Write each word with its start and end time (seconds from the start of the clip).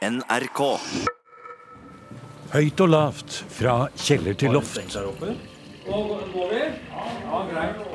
NRK. 0.00 0.60
Høyt 2.54 2.80
og 2.80 2.88
lavt, 2.88 3.34
fra 3.52 3.74
kjeller 4.00 4.32
til 4.40 4.54
loft. 4.56 4.78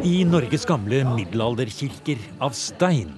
I 0.05 0.11
Norges 0.29 0.67
gamle 0.69 0.99
middelalderkirker 1.15 2.21
av 2.45 2.53
stein 2.53 3.09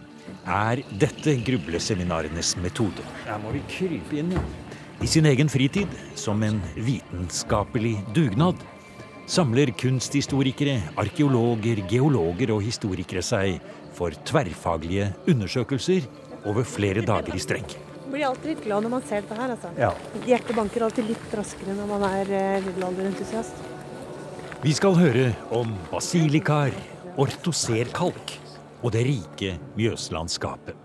er 0.48 0.80
dette 1.02 1.34
grubleseminarenes 1.50 2.54
metode. 2.64 3.04
Her 3.26 3.42
må 3.44 3.52
vi 3.58 3.66
krype 3.74 4.22
inn, 4.22 4.32
ja. 4.38 4.46
I 5.04 5.10
sin 5.12 5.28
egen 5.28 5.52
fritid, 5.52 5.92
som 6.16 6.40
en 6.48 6.62
vitenskapelig 6.80 7.98
dugnad, 8.16 8.64
samler 9.28 9.74
kunsthistorikere, 9.76 10.78
arkeologer, 10.96 11.84
geologer 11.92 12.56
og 12.56 12.64
historikere 12.64 13.26
seg 13.34 13.60
for 14.00 14.16
tverrfaglige 14.32 15.12
undersøkelser 15.28 16.08
over 16.48 16.64
flere 16.64 17.04
dager 17.04 17.36
i 17.36 17.44
strekk. 17.44 17.76
Blir 18.12 18.26
alltid 18.28 18.54
litt 18.54 18.64
glad 18.64 18.86
når 18.86 18.94
man 18.98 19.08
ser 19.08 19.24
dette 19.24 19.38
her. 19.38 19.54
Altså. 19.56 19.72
Ja. 19.80 19.92
Hjertet 20.28 20.56
banker 20.56 20.86
alltid 20.88 21.10
litt 21.10 21.34
raskere 21.36 21.76
når 21.76 21.90
man 21.92 22.06
er 22.08 22.32
eh, 22.38 22.60
middelalderentusiast. 22.66 23.66
Vi 24.64 24.74
skal 24.74 24.96
høre 24.98 25.30
om 25.54 25.76
basilikaer, 25.92 26.76
ortoserkalk 27.20 28.38
og 28.82 28.94
det 28.96 29.04
rike 29.08 29.58
Mjøslandskapet. 29.78 30.78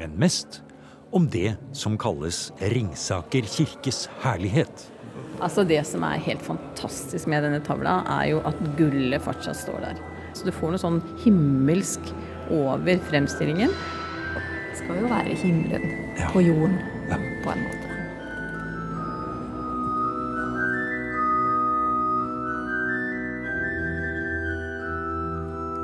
Men 0.00 0.16
mest 0.18 0.62
om 1.14 1.28
det 1.30 1.54
som 1.76 1.98
kalles 2.00 2.48
Ringsaker 2.58 3.46
kirkes 3.46 4.08
herlighet. 4.24 4.88
Altså 5.42 5.64
Det 5.66 5.80
som 5.86 6.02
er 6.06 6.22
helt 6.24 6.42
fantastisk 6.42 7.28
med 7.30 7.44
denne 7.46 7.60
tavla, 7.62 8.00
er 8.20 8.32
jo 8.32 8.40
at 8.46 8.58
gullet 8.78 9.22
fortsatt 9.22 9.60
står 9.60 9.82
der. 9.84 10.00
Så 10.34 10.46
du 10.46 10.54
får 10.54 10.74
noe 10.74 10.82
sånn 10.82 11.02
himmelsk 11.22 12.10
over 12.54 12.98
fremstillingen. 13.10 13.70
Skal 14.84 15.00
jo 15.00 15.06
være 15.06 15.34
himmelen 15.34 15.90
Ja. 16.18 16.28
på 16.32 16.40
jorden, 16.40 16.78
Ja. 17.08 17.16
på 17.44 17.50
en 17.50 17.58
måte. 17.64 17.80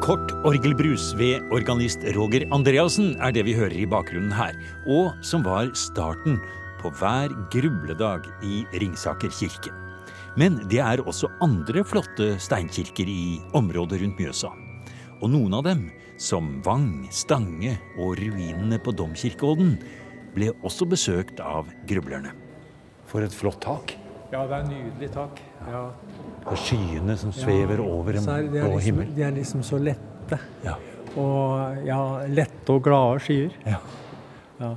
Kort 0.00 0.32
orgelbrus 0.48 1.10
ved 1.20 1.44
organist 1.54 2.02
Roger 2.16 2.46
Andreassen 2.56 3.12
er 3.20 3.34
det 3.36 3.44
vi 3.46 3.52
hører 3.54 3.76
i 3.76 3.86
bakgrunnen 3.88 4.32
her, 4.34 4.56
og 4.88 5.12
som 5.26 5.44
var 5.44 5.68
starten 5.76 6.38
på 6.80 6.90
hver 6.96 7.34
grubledag 7.52 8.24
i 8.42 8.62
Ringsaker 8.80 9.30
kirke. 9.36 9.70
Men 10.40 10.56
det 10.70 10.80
er 10.80 11.02
også 11.04 11.28
andre 11.44 11.84
flotte 11.84 12.32
steinkirker 12.40 13.06
i 13.12 13.38
området 13.54 14.00
rundt 14.00 14.18
Mjøsa. 14.22 14.50
Og 15.20 15.28
noen 15.34 15.54
av 15.58 15.66
dem, 15.68 15.84
som 16.20 16.58
Vang, 16.64 17.06
Stange 17.14 17.78
og 17.96 18.18
ruinene 18.20 18.76
på 18.82 18.92
Domkirkeodden, 18.92 19.78
ble 20.34 20.50
også 20.60 20.86
besøkt 20.90 21.40
av 21.42 21.70
grublerne. 21.88 22.34
For 23.10 23.24
et 23.24 23.34
flott 23.34 23.62
tak. 23.64 23.96
Ja, 24.30 24.44
det 24.46 24.58
er 24.58 24.66
en 24.66 24.68
nydelig 24.70 25.08
tak. 25.14 25.40
Ja. 25.66 25.86
Og 26.46 26.60
skyene 26.60 27.16
som 27.18 27.32
svever 27.34 27.80
over 27.82 28.20
en 28.20 28.28
er 28.28 28.44
er 28.44 28.52
blå 28.52 28.60
liksom, 28.76 28.84
himmel. 28.84 29.08
De 29.16 29.24
er 29.26 29.34
liksom 29.34 29.64
så 29.66 29.80
lette. 29.80 30.38
Ja. 30.64 30.76
Og 31.18 31.80
ja, 31.88 31.98
lette 32.30 32.76
og 32.76 32.84
glade 32.86 33.24
skyer. 33.24 33.56
Ja. 33.66 33.80
Ja. 34.60 34.74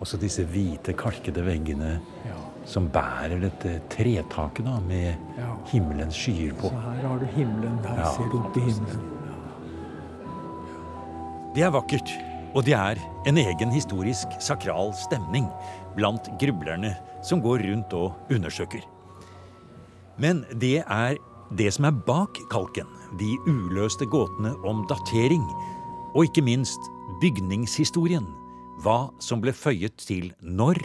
Også 0.00 0.18
disse 0.18 0.44
hvite, 0.46 0.94
kalkede 0.98 1.44
veggene 1.46 1.92
ja. 2.24 2.40
som 2.66 2.88
bærer 2.94 3.38
dette 3.42 3.76
tretaket 3.90 4.64
da, 4.66 4.78
med 4.80 5.14
Ja. 5.38 5.52
himmelens 5.70 6.16
skyer 6.18 6.56
på. 6.58 6.72
Så 6.72 6.82
her 6.88 7.06
har 7.06 7.18
du 7.18 7.26
himmelen. 7.36 7.78
Her 7.84 8.02
Ja, 8.02 8.10
ser 8.16 8.32
du 8.32 8.38
opp 8.40 8.56
i 8.56 8.60
himmelen. 8.60 9.17
Det 11.56 11.64
er 11.64 11.72
vakkert, 11.72 12.10
og 12.52 12.66
det 12.66 12.74
er 12.76 12.98
en 13.28 13.38
egen 13.40 13.70
historisk 13.72 14.34
sakral 14.44 14.90
stemning 14.96 15.46
blant 15.96 16.28
grublerne 16.40 16.92
som 17.24 17.40
går 17.40 17.64
rundt 17.64 17.94
og 17.96 18.34
undersøker. 18.34 18.84
Men 20.20 20.44
det 20.60 20.82
er 20.84 21.16
det 21.56 21.70
som 21.72 21.88
er 21.88 21.96
bak 22.04 22.36
kalken, 22.52 22.88
de 23.16 23.32
uløste 23.48 24.04
gåtene 24.12 24.52
om 24.68 24.84
datering, 24.90 25.46
og 26.12 26.28
ikke 26.28 26.44
minst 26.44 26.90
bygningshistorien. 27.22 28.26
Hva 28.84 29.08
som 29.24 29.40
ble 29.42 29.54
føyet 29.56 29.96
til 30.04 30.28
når, 30.44 30.78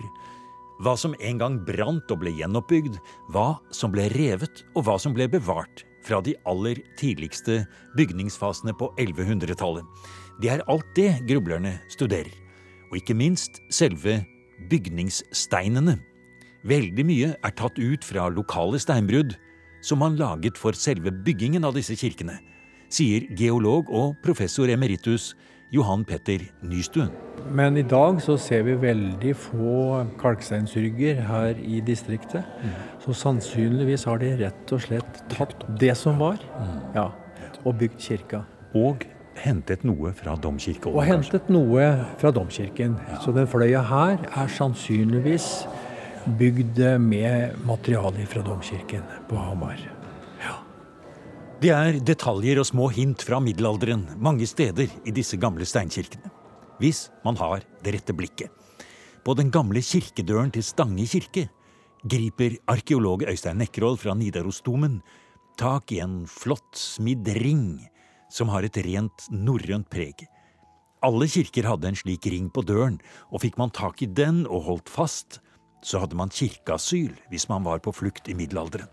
hva 0.83 0.95
som 0.97 1.13
en 1.19 1.43
gang 1.43 1.59
brant 1.67 2.09
og 2.11 2.23
ble 2.23 2.31
gjenoppbygd, 2.39 2.95
hva 3.35 3.57
som 3.75 3.91
ble 3.93 4.07
revet 4.15 4.63
og 4.73 4.87
hva 4.87 4.95
som 5.01 5.13
ble 5.13 5.27
bevart 5.29 5.83
fra 6.03 6.19
de 6.23 6.33
aller 6.49 6.79
tidligste 6.99 7.63
bygningsfasene 7.99 8.73
på 8.79 8.89
1100-tallet. 8.97 9.85
Det 10.41 10.49
er 10.49 10.65
alt 10.71 10.87
det 10.97 11.11
grublerne 11.29 11.77
studerer. 11.91 12.31
Og 12.91 12.99
ikke 13.01 13.17
minst 13.17 13.61
selve 13.73 14.21
bygningssteinene. 14.69 15.97
Veldig 16.63 17.05
mye 17.05 17.33
er 17.35 17.55
tatt 17.57 17.79
ut 17.79 18.05
fra 18.07 18.29
lokale 18.31 18.79
steinbrudd 18.79 19.35
som 19.83 19.99
man 19.99 20.15
laget 20.15 20.57
for 20.59 20.75
selve 20.77 21.11
byggingen 21.25 21.65
av 21.67 21.75
disse 21.75 21.95
kirkene, 21.99 22.37
sier 22.93 23.25
geolog 23.35 23.89
og 23.91 24.15
professor 24.23 24.71
emeritus 24.71 25.33
Johan 25.73 26.05
Petter 26.07 26.45
Nystuen. 26.63 27.09
Men 27.51 27.75
i 27.77 27.83
dag 27.83 28.21
så 28.23 28.37
ser 28.39 28.63
vi 28.67 28.75
veldig 28.79 29.33
få 29.35 30.03
kalksteinsrygger 30.21 31.19
her 31.27 31.59
i 31.59 31.81
distriktet. 31.83 32.45
Så 33.03 33.15
sannsynligvis 33.17 34.05
har 34.07 34.21
de 34.21 34.31
rett 34.45 34.73
og 34.75 34.83
slett 34.85 35.23
tatt 35.33 35.65
det 35.81 35.95
som 35.99 36.21
var, 36.21 36.39
ja, 36.95 37.09
og 37.65 37.81
bygd 37.81 37.99
kirka. 37.99 38.43
Og 38.77 39.03
hentet 39.39 39.83
noe 39.87 40.13
fra 40.17 40.35
domkirken? 40.39 40.93
Og 40.93 41.05
hentet 41.07 41.49
noe 41.53 41.87
fra 42.21 42.31
domkirken. 42.35 42.97
Så 43.23 43.33
den 43.35 43.49
fløya 43.49 43.81
her 43.87 44.21
er 44.29 44.51
sannsynligvis 44.51 45.49
bygd 46.39 46.79
med 47.03 47.57
materiale 47.67 48.27
fra 48.29 48.45
domkirken 48.45 49.03
på 49.29 49.39
Hamar. 49.39 49.81
Det 51.63 51.69
er 51.71 51.95
detaljer 52.03 52.59
og 52.59 52.65
små 52.67 52.89
hint 52.91 53.21
fra 53.23 53.37
middelalderen 53.39 54.01
mange 54.19 54.43
steder 54.49 54.89
i 55.07 55.13
disse 55.15 55.37
gamle 55.39 55.63
steinkirkene. 55.63 56.27
Hvis 56.75 57.05
man 57.23 57.37
har 57.39 57.63
det 57.85 57.93
rette 57.95 58.11
blikket. 58.11 58.49
På 59.23 59.31
den 59.39 59.47
gamle 59.47 59.79
kirkedøren 59.79 60.51
til 60.51 60.65
Stange 60.67 61.05
kirke 61.07 61.45
griper 62.03 62.57
arkeolog 62.67 63.23
Øystein 63.31 63.61
Nekroll 63.61 63.95
fra 63.95 64.11
Nidarosdomen 64.11 64.97
tak 65.55 65.93
i 65.95 66.01
en 66.03 66.25
flott 66.27 66.75
smidd 66.75 67.31
ring 67.39 67.79
som 68.33 68.49
har 68.49 68.65
et 68.65 68.79
rent 68.85 69.27
norrønt 69.29 69.89
preg. 69.93 70.25
Alle 71.03 71.27
kirker 71.27 71.67
hadde 71.67 71.89
en 71.89 71.99
slik 71.99 72.25
ring 72.31 72.49
på 72.53 72.63
døren, 72.65 72.97
og 73.29 73.43
fikk 73.43 73.59
man 73.59 73.73
tak 73.75 74.01
i 74.01 74.09
den 74.09 74.45
og 74.47 74.65
holdt 74.69 74.91
fast, 74.91 75.41
så 75.83 75.99
hadde 75.99 76.15
man 76.15 76.31
kirkeasyl 76.31 77.11
hvis 77.29 77.49
man 77.51 77.65
var 77.67 77.83
på 77.83 77.91
flukt 77.93 78.29
i 78.31 78.37
middelalderen. 78.39 78.87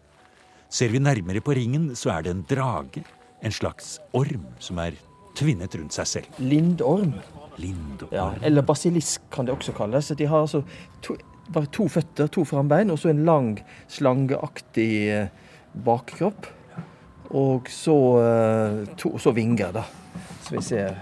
Ser 0.71 0.91
vi 0.91 1.01
nærmere 1.03 1.43
på 1.43 1.55
ringen, 1.55 1.95
så 1.99 2.13
er 2.17 2.27
det 2.27 2.35
en 2.35 2.45
drage, 2.51 3.05
en 3.43 3.55
slags 3.55 3.99
orm, 4.15 4.45
som 4.63 4.79
er 4.83 4.99
tvinnet 5.39 5.75
rundt 5.79 5.95
seg 5.97 6.11
selv. 6.11 6.39
Lindorm, 6.43 7.15
Lindorm. 7.59 8.13
ja, 8.15 8.29
eller 8.43 8.67
basilisk 8.67 9.23
kan 9.33 9.47
det 9.47 9.55
også 9.55 9.75
kalles. 9.75 10.13
De 10.19 10.29
har 10.31 10.45
altså 10.45 10.63
to, 11.03 11.17
bare 11.51 11.71
to 11.75 11.89
føtter, 11.91 12.31
to 12.31 12.45
frambein, 12.47 12.91
og 12.91 12.99
så 12.99 13.11
en 13.11 13.25
lang, 13.27 13.53
slangeaktig 13.91 14.93
eh, 15.15 15.31
bakkropp. 15.87 16.51
Og 17.31 17.69
så, 17.71 17.95
eh, 18.21 18.95
to, 18.97 19.19
så 19.19 19.31
vinger, 19.33 19.73
da. 19.73 19.83
Så 20.43 20.57
vi 20.57 20.63
ser 20.63 20.97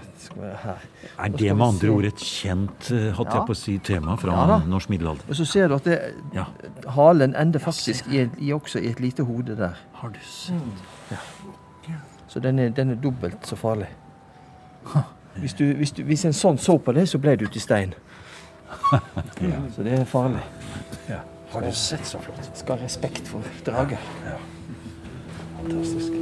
her. 0.63 0.77
Er 1.19 1.29
det 1.33 1.55
med 1.57 1.65
andre 1.65 1.89
ord 1.89 2.05
et 2.05 2.21
kjent 2.21 2.89
hadde 2.89 3.31
Ja. 3.31 3.39
jeg 3.39 3.47
på 3.47 3.55
å 3.55 3.57
si, 3.57 3.77
tema 3.79 4.15
fra 4.15 4.31
Ja 4.31 4.59
norsk 4.67 4.89
middelalder? 4.89 5.23
Og 5.29 5.35
så 5.35 5.45
ser 5.45 5.67
du 5.67 5.75
at 5.75 5.83
det, 5.83 6.13
Ja. 6.33 6.45
halen 6.87 7.35
ender 7.35 7.59
faktisk 7.59 8.07
i, 8.13 8.29
i 8.37 8.51
også 8.53 8.79
i 8.79 8.87
et 8.89 8.99
lite 8.99 9.23
hode 9.23 9.55
der. 9.57 9.73
Har 9.93 10.09
du 10.09 10.19
sett? 10.21 10.53
Ja. 11.11 11.17
Så 12.27 12.39
den 12.39 12.59
er, 12.59 12.69
den 12.69 12.91
er 12.91 12.95
dobbelt 12.95 13.41
så 13.47 13.55
farlig. 13.55 13.87
Hvis, 15.35 15.53
du, 15.53 15.73
hvis, 15.73 15.91
du, 15.91 16.03
hvis 16.03 16.25
en 16.25 16.33
sånn 16.33 16.57
så 16.57 16.77
på 16.77 16.93
det, 16.93 17.09
så 17.09 17.17
ble 17.17 17.35
du 17.35 17.47
til 17.47 17.61
stein. 17.61 17.93
Så 19.75 19.83
det 19.83 19.99
er 19.99 20.05
farlig. 20.05 20.43
Har 21.51 21.61
du 21.61 21.71
sett 21.71 22.05
så 22.05 22.19
flott? 22.21 22.51
Skal 22.53 22.77
ha 22.77 22.83
respekt 22.83 23.27
for 23.27 23.41
drager. 23.65 23.97
Fantastisk. 25.59 26.19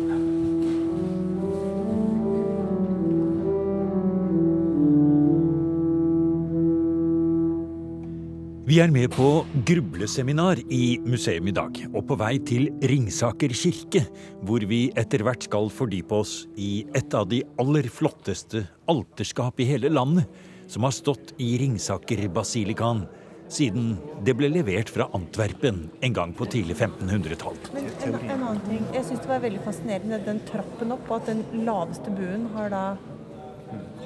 Vi 8.68 8.82
er 8.84 8.92
med 8.92 9.08
på 9.16 9.46
grubleseminar 9.64 10.60
i 10.76 10.98
museum 11.08 11.46
i 11.48 11.54
dag, 11.56 11.78
og 11.94 12.02
på 12.10 12.18
vei 12.20 12.34
til 12.44 12.66
Ringsaker 12.84 13.54
kirke, 13.56 14.02
hvor 14.44 14.66
vi 14.68 14.82
etter 15.00 15.24
hvert 15.24 15.48
skal 15.48 15.72
fordype 15.72 16.20
oss 16.20 16.34
i 16.60 16.84
et 16.92 17.16
av 17.16 17.30
de 17.32 17.40
aller 17.64 17.88
flotteste 17.88 18.66
alterskap 18.92 19.64
i 19.64 19.70
hele 19.70 19.94
landet, 19.96 20.28
som 20.68 20.84
har 20.84 20.92
stått 20.92 21.32
i 21.40 21.54
Ringsaker-basilikaen 21.62 23.06
siden 23.52 23.98
det 24.26 24.36
ble 24.38 24.50
levert 24.52 24.90
fra 24.92 25.08
Antwerpen 25.16 25.86
en 26.04 26.16
gang 26.16 26.34
på 26.36 26.48
tidlig 26.52 26.78
1500-tall. 26.78 27.60
Men 27.74 27.88
en, 27.88 28.18
en 28.18 28.34
annen 28.36 28.64
ting. 28.68 28.82
Jeg 28.96 29.08
syns 29.08 29.24
det 29.24 29.32
var 29.32 29.44
veldig 29.44 29.62
fascinerende 29.66 30.20
den 30.26 30.42
trappen 30.50 30.96
opp, 30.96 31.06
og 31.10 31.22
at 31.22 31.32
den 31.32 31.46
laveste 31.68 32.14
buen 32.18 32.48
har 32.56 32.74
da 32.74 32.84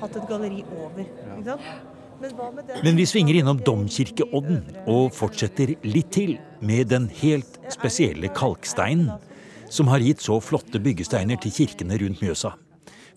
hatt 0.01 0.17
et 0.17 0.29
galleri 0.29 0.61
over. 0.77 1.07
Ikke 1.07 1.47
sant? 1.53 1.88
Men 2.83 2.97
vi 2.99 3.05
svinger 3.09 3.39
innom 3.39 3.57
Domkirkeodden 3.65 4.59
og 4.91 5.09
fortsetter 5.17 5.73
litt 5.87 6.11
til 6.13 6.35
med 6.61 6.91
den 6.91 7.07
helt 7.21 7.57
spesielle 7.73 8.29
kalksteinen, 8.37 9.09
som 9.71 9.89
har 9.89 10.03
gitt 10.05 10.21
så 10.21 10.37
flotte 10.44 10.81
byggesteiner 10.83 11.39
til 11.41 11.55
kirkene 11.55 11.97
rundt 11.97 12.21
Mjøsa. 12.21 12.53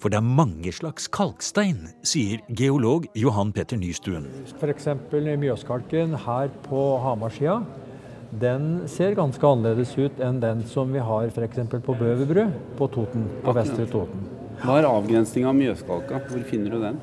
For 0.01 0.13
det 0.13 0.19
er 0.19 0.27
mange 0.27 0.73
slags 0.75 1.07
kalkstein, 1.13 1.89
sier 2.07 2.43
geolog 2.49 3.07
Johan 3.19 3.53
Petter 3.55 3.79
Nystuen. 3.81 4.27
F.eks. 4.59 4.91
Mjøskalken 5.13 6.17
her 6.27 6.53
på 6.67 6.85
Hamarsida. 7.05 7.61
Den 8.35 8.89
ser 8.91 9.15
ganske 9.15 9.47
annerledes 9.47 9.93
ut 9.95 10.19
enn 10.25 10.41
den 10.43 10.65
som 10.67 10.91
vi 10.93 11.03
har 11.03 11.31
f.eks. 11.31 11.61
på 11.71 11.95
Bøverbru 12.01 12.49
på 12.79 12.89
Toten, 12.91 13.29
på 13.45 13.55
Vestre 13.55 13.87
Toten. 13.91 14.27
Hva 14.65 14.81
er 14.81 14.89
avgrensninga 14.89 15.51
av 15.51 15.59
Mjøskalka? 15.59 16.23
Hvor 16.31 16.47
finner 16.49 16.75
du 16.75 16.83
den? 16.83 17.01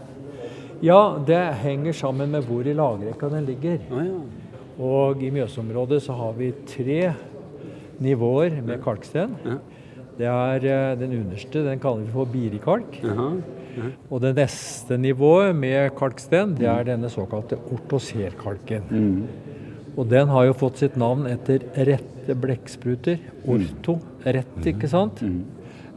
Ja, 0.82 1.18
det 1.28 1.40
henger 1.62 1.94
sammen 1.94 2.32
med 2.34 2.48
hvor 2.50 2.68
i 2.68 2.74
lagrekka 2.76 3.30
den 3.32 3.46
ligger. 3.48 3.78
Ah, 3.94 4.08
ja. 4.08 4.22
Og 4.82 5.22
i 5.22 5.30
Mjøsområdet 5.32 6.00
så 6.04 6.16
har 6.18 6.34
vi 6.40 6.50
tre 6.68 7.14
nivåer 8.02 8.58
med 8.66 8.82
kalksten. 8.84 9.36
Ja. 9.46 9.60
Det 10.18 10.28
er 10.28 10.66
eh, 10.68 10.96
den 11.00 11.14
underste, 11.22 11.64
den 11.66 11.80
kaller 11.82 12.04
vi 12.06 12.12
for 12.14 12.26
birikalk. 12.30 12.98
Jaha. 13.04 13.30
Og 14.12 14.20
det 14.20 14.34
neste 14.36 14.98
nivået 15.00 15.56
med 15.56 15.94
kalksten, 15.96 16.58
det 16.60 16.68
er 16.68 16.84
denne 16.90 17.08
såkalte 17.10 17.56
ortoserkalken. 17.72 18.84
Og 19.98 20.08
den 20.12 20.28
har 20.32 20.46
jo 20.50 20.54
fått 20.60 20.78
sitt 20.84 20.98
navn 21.00 21.26
etter 21.32 21.64
rette 21.88 22.36
blekkspruter. 22.38 23.20
Orto, 23.48 23.98
rett, 24.28 24.60
ikke 24.68 24.90
sant? 24.92 25.24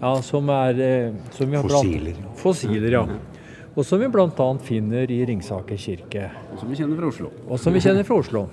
Ja, 0.01 0.15
som 0.27 0.49
er 0.55 0.81
eh, 0.83 1.13
som 1.35 1.51
vi 1.51 1.57
har 1.59 1.67
blant- 1.67 1.83
Fossiler. 1.85 2.23
Fossiler, 2.41 2.91
ja. 2.99 3.05
Og 3.75 3.83
som 3.87 3.99
vi 3.99 4.07
bl.a. 4.07 4.49
finner 4.63 5.11
i 5.11 5.21
Ringsaker 5.27 5.79
kirke. 5.81 6.29
Og 6.53 6.61
Som 6.61 6.71
vi 6.71 6.77
kjenner 6.79 6.97
fra 7.01 7.09
Oslo. 7.11 7.31
Og 7.49 7.59
som 7.59 7.75
vi 7.75 7.81
kjenner 7.83 8.07
fra 8.07 8.19
Oslo. 8.23 8.45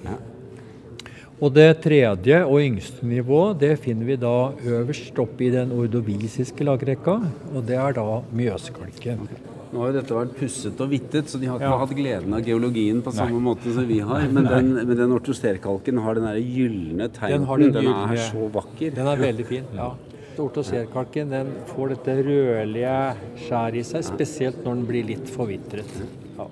Og 1.41 1.49
det 1.55 1.69
tredje 1.81 2.43
og 2.45 2.59
yngste 2.61 3.05
nivået, 3.07 3.57
det 3.63 3.71
finner 3.81 4.05
vi 4.05 4.15
da 4.21 4.33
øverst 4.61 5.17
oppe 5.23 5.47
i 5.47 5.49
den 5.53 5.71
ordovisiske 5.73 6.61
lagrekka. 6.67 7.15
Og 7.55 7.63
det 7.65 7.79
er 7.81 7.95
da 7.97 8.03
Mjøskalken. 8.37 9.23
Nå 9.71 9.79
har 9.79 9.89
jo 9.89 9.95
dette 9.95 10.13
vært 10.13 10.35
pusset 10.37 10.81
og 10.83 10.89
vittet, 10.91 11.29
så 11.31 11.39
de 11.39 11.47
har 11.47 11.57
ikke 11.57 11.69
Ja. 11.71 11.77
hatt 11.79 11.95
gleden 11.95 12.33
av 12.35 12.41
geologien 12.45 13.01
på 13.01 13.13
samme 13.15 13.39
måte 13.41 13.73
som 13.73 13.87
vi 13.87 13.99
har. 13.99 14.27
Men 14.27 14.43
den, 14.43 14.73
men 14.85 14.97
den 14.97 15.11
ortosterkalken 15.15 15.97
har 16.03 16.13
den 16.19 16.25
derre 16.27 16.43
gylne 16.43 17.07
Den 17.07 17.15
tegnen. 17.15 17.47
Den, 17.47 17.73
den 17.73 17.87
er 17.87 18.15
så 18.27 18.49
vakker. 18.51 18.93
Den 18.93 19.07
er 19.07 19.15
veldig 19.17 19.45
fin. 19.47 19.63
ja. 19.75 19.93
Ortosterkalken 20.37 21.29
den 21.29 21.47
får 21.67 21.89
dette 21.95 22.13
rødlige 22.23 23.15
skjæret 23.47 23.75
i 23.81 23.83
seg, 23.83 24.03
spesielt 24.03 24.61
når 24.65 24.75
den 24.75 24.85
blir 24.87 25.03
litt 25.05 25.27
forvitret. 25.29 25.89
Ja. 26.37 26.47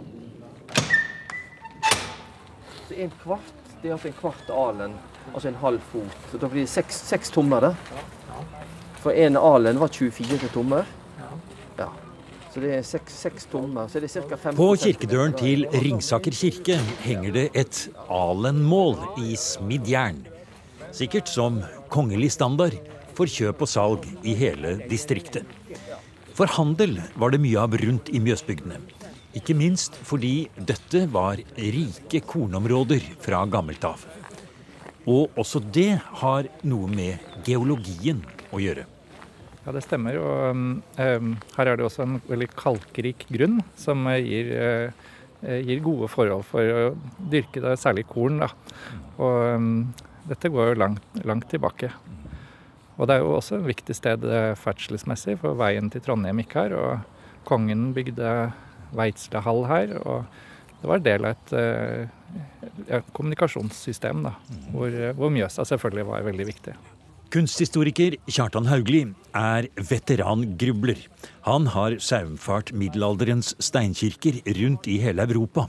En 3.00 3.12
kvart, 3.24 3.54
det 3.82 3.90
er 3.90 3.96
altså 3.96 4.10
en 4.10 4.18
kvart 4.20 4.50
alen, 4.52 4.96
altså 5.34 5.48
en 5.48 5.60
halv 5.62 5.84
fot. 5.92 6.16
Så 6.32 6.40
da 6.42 6.50
blir 6.52 6.66
det 6.66 6.72
seks, 6.72 6.98
seks 7.08 7.32
tommer 7.32 7.70
det. 7.70 7.74
For 9.00 9.16
en 9.16 9.40
alen 9.40 9.80
var 9.80 9.94
24 9.96 10.50
tommer. 10.52 10.88
Ja. 11.78 11.88
Så 12.52 12.60
det 12.64 12.74
er 12.76 12.84
seks, 12.84 13.16
seks 13.24 13.48
tommer. 13.48 13.88
Så 13.88 14.02
det 14.04 14.10
er 14.12 14.28
ca. 14.28 14.40
5 14.50 14.58
På 14.58 14.74
kirkedøren 14.76 15.36
til 15.40 15.64
Ringsaker 15.72 16.36
kirke 16.36 16.80
henger 17.06 17.36
det 17.38 17.48
et 17.54 17.82
alenmål 18.12 18.98
i 19.24 19.38
smidd 19.40 19.88
jern. 19.88 20.26
Sikkert 20.92 21.32
som 21.32 21.62
kongelig 21.94 22.34
standard 22.36 22.76
for 23.16 23.32
kjøp 23.32 23.64
og 23.64 23.70
salg 23.70 24.08
i 24.28 24.36
hele 24.36 24.80
distriktet. 24.90 25.48
For 26.36 26.52
handel 26.58 26.98
var 27.20 27.32
det 27.32 27.40
mye 27.44 27.64
av 27.64 27.76
rundt 27.80 28.12
i 28.12 28.20
Mjøsbygdene. 28.24 28.80
Ikke 29.38 29.54
minst 29.54 29.94
fordi 30.08 30.48
dette 30.58 31.04
var 31.14 31.38
rike 31.54 32.22
kornområder 32.26 33.04
fra 33.22 33.44
gammelt 33.46 33.84
av. 33.86 34.06
Og 35.10 35.36
også 35.38 35.62
det 35.62 36.00
har 36.22 36.50
noe 36.66 36.90
med 36.90 37.44
geologien 37.46 38.24
å 38.54 38.62
gjøre. 38.62 38.88
Ja, 39.66 39.74
det 39.76 39.84
stemmer. 39.86 40.18
Og 40.18 40.56
um, 40.56 40.68
um, 40.98 41.36
her 41.58 41.70
er 41.70 41.78
det 41.78 41.86
også 41.86 42.08
en 42.08 42.18
veldig 42.26 42.50
kalkrik 42.58 43.28
grunn 43.30 43.60
som 43.78 44.08
eh, 44.10 44.24
gir, 44.26 44.50
eh, 44.58 45.60
gir 45.68 45.84
gode 45.86 46.10
forhold 46.10 46.48
for 46.50 46.66
å 46.74 46.86
dyrke 47.30 47.62
det, 47.62 47.76
særlig 47.78 48.08
korn. 48.10 48.42
Da. 48.42 48.50
Og 49.22 49.60
um, 49.60 49.68
dette 50.30 50.50
går 50.50 50.72
jo 50.72 50.80
langt, 50.82 51.20
langt 51.22 51.46
tilbake. 51.54 51.92
Og 52.98 53.06
det 53.08 53.20
er 53.20 53.22
jo 53.22 53.36
også 53.38 53.60
et 53.60 53.70
viktig 53.70 53.96
sted 53.96 54.26
ferdselsmessig, 54.60 55.38
for 55.40 55.56
veien 55.60 55.88
til 55.94 56.02
Trondheim 56.04 56.42
gikk 56.42 56.58
her. 56.58 56.74
Og 56.76 57.46
kongen 57.48 57.92
bygde 57.96 58.34
Veitslehall 58.96 59.66
her. 59.70 59.98
Og 60.04 60.80
det 60.80 60.92
var 60.92 61.04
del 61.04 61.28
av 61.28 61.36
et 61.36 61.56
eh, 61.60 62.08
ja, 62.88 63.02
kommunikasjonssystem 63.16 64.24
da, 64.28 64.36
hvor, 64.72 64.88
eh, 64.94 65.16
hvor 65.18 65.34
Mjøsa 65.34 65.66
selvfølgelig 65.68 66.08
var 66.08 66.28
veldig 66.30 66.48
viktig. 66.54 66.78
Kunsthistoriker 67.30 68.16
Kjartan 68.26 68.66
Haugli 68.72 69.04
er 69.38 69.68
veterangrubler. 69.78 71.04
Han 71.46 71.68
har 71.76 72.00
saumfart 72.02 72.72
middelalderens 72.74 73.52
steinkirker 73.62 74.40
rundt 74.58 74.90
i 74.90 74.98
hele 75.04 75.28
Europa. 75.28 75.68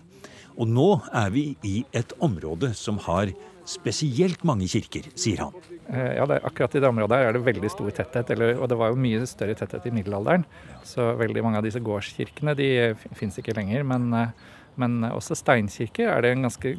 Og 0.57 0.71
nå 0.73 0.89
er 1.13 1.29
vi 1.35 1.45
i 1.67 1.83
et 1.97 2.15
område 2.25 2.73
som 2.77 2.97
har 3.05 3.35
spesielt 3.71 4.43
mange 4.47 4.67
kirker, 4.71 5.07
sier 5.19 5.45
han. 5.45 5.55
Eh, 5.89 6.15
Ja, 6.19 6.27
det, 6.27 6.41
akkurat 6.47 6.75
i 6.75 6.81
det 6.83 6.89
området 6.89 7.19
her 7.19 7.29
er 7.29 7.37
det 7.37 7.45
veldig 7.47 7.71
stor 7.71 7.91
tetthet, 7.95 8.31
eller, 8.35 8.57
og 8.59 8.69
det 8.71 8.79
var 8.79 8.91
jo 8.91 9.01
mye 9.01 9.27
større 9.27 9.57
tetthet 9.59 9.87
i 9.87 9.95
middelalderen. 9.95 10.45
Så 10.87 11.13
veldig 11.19 11.43
mange 11.45 11.61
av 11.61 11.67
disse 11.67 11.83
gårdskirkene 11.83 12.57
de 12.59 12.71
fins 13.19 13.39
ikke 13.39 13.55
lenger. 13.57 13.85
Men, 13.87 14.13
eh, 14.15 14.33
men 14.81 15.05
også 15.11 15.39
steinkirker 15.39 16.11
er 16.11 16.23
det 16.23 16.33
en 16.35 16.47
ganske 16.49 16.75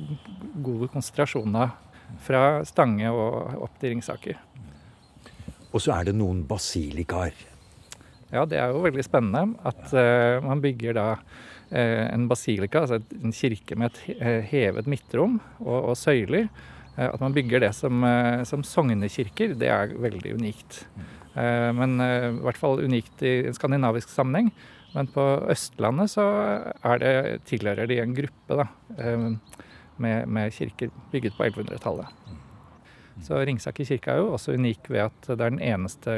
god 0.64 0.90
konsentrasjon 0.92 1.56
av. 1.56 1.78
Fra 2.20 2.66
Stange 2.68 3.08
og 3.08 3.62
opp 3.64 3.78
til 3.80 3.94
Ringsaker. 3.94 4.40
Og 5.72 5.80
så 5.80 5.94
er 5.96 6.10
det 6.10 6.16
noen 6.20 6.42
basilikaer. 6.44 7.32
Ja, 8.32 8.44
det 8.44 8.60
er 8.60 8.74
jo 8.74 8.84
veldig 8.84 9.04
spennende 9.04 9.56
at 9.64 9.94
uh, 9.96 10.44
man 10.44 10.60
bygger 10.64 10.96
da 10.96 11.08
en 11.72 12.26
basilika, 12.28 12.82
altså 12.82 12.98
en 13.24 13.32
kirke 13.32 13.78
med 13.80 13.96
et 13.96 14.44
hevet 14.50 14.90
midtrom 14.92 15.38
og, 15.62 15.78
og 15.94 15.96
søyler. 15.96 16.50
Eh, 16.98 17.08
at 17.08 17.22
man 17.24 17.34
bygger 17.34 17.64
det 17.64 17.74
som, 17.76 18.04
eh, 18.04 18.44
som 18.44 18.64
sognekirker, 18.64 19.56
det 19.60 19.70
er 19.70 19.96
veldig 19.96 20.36
unikt. 20.36 20.86
Eh, 21.36 21.72
men 21.72 21.96
i 22.02 22.44
hvert 22.44 22.60
fall 22.60 22.84
unikt 22.84 23.24
i 23.24 23.48
en 23.48 23.56
skandinavisk 23.56 24.10
sammenheng. 24.10 24.52
Men 24.94 25.08
på 25.08 25.24
Østlandet 25.48 26.12
så 26.12 26.26
er 26.84 26.98
det, 27.00 27.46
tilhører 27.48 27.88
de 27.88 28.02
en 28.02 28.14
gruppe 28.14 28.58
da, 28.60 28.66
med, 29.98 30.28
med 30.28 30.52
kirker 30.52 30.92
bygget 31.14 31.38
på 31.38 31.46
1100-tallet. 31.48 32.12
Så 33.24 33.40
Ringsaker 33.40 33.88
kirke 33.88 34.12
er 34.12 34.20
jo 34.20 34.34
også 34.36 34.58
unik 34.60 34.90
ved 34.90 35.06
at 35.06 35.30
det 35.30 35.40
er 35.40 35.54
den 35.54 35.64
eneste 35.64 36.18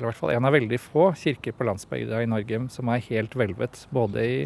eller 0.00 0.06
i 0.06 0.08
hvert 0.08 0.16
fall 0.16 0.32
en 0.32 0.46
av 0.48 0.54
veldig 0.54 0.78
få 0.80 1.10
kirker 1.18 1.52
på 1.52 1.66
landsbygda 1.68 2.22
i 2.22 2.28
Norge 2.30 2.62
som 2.72 2.88
er 2.88 3.04
helt 3.10 3.34
hvelvet, 3.36 3.82
både 3.92 4.24
i, 4.24 4.38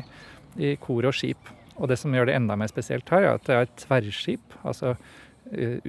i 0.58 0.75
kor 0.82 1.06
og 1.06 1.14
skip. 1.14 1.52
Og 1.78 1.90
det 1.90 1.99
som 2.00 2.14
gjør 2.14 2.26
det 2.26 2.34
enda 2.38 2.56
mer 2.58 2.70
spesielt 2.70 3.08
her, 3.14 3.23
er 3.23 3.37
at 3.37 3.46
det 3.46 3.54
er 3.54 3.68
et 3.68 3.76
tverrskip, 3.84 4.58
altså 4.66 4.96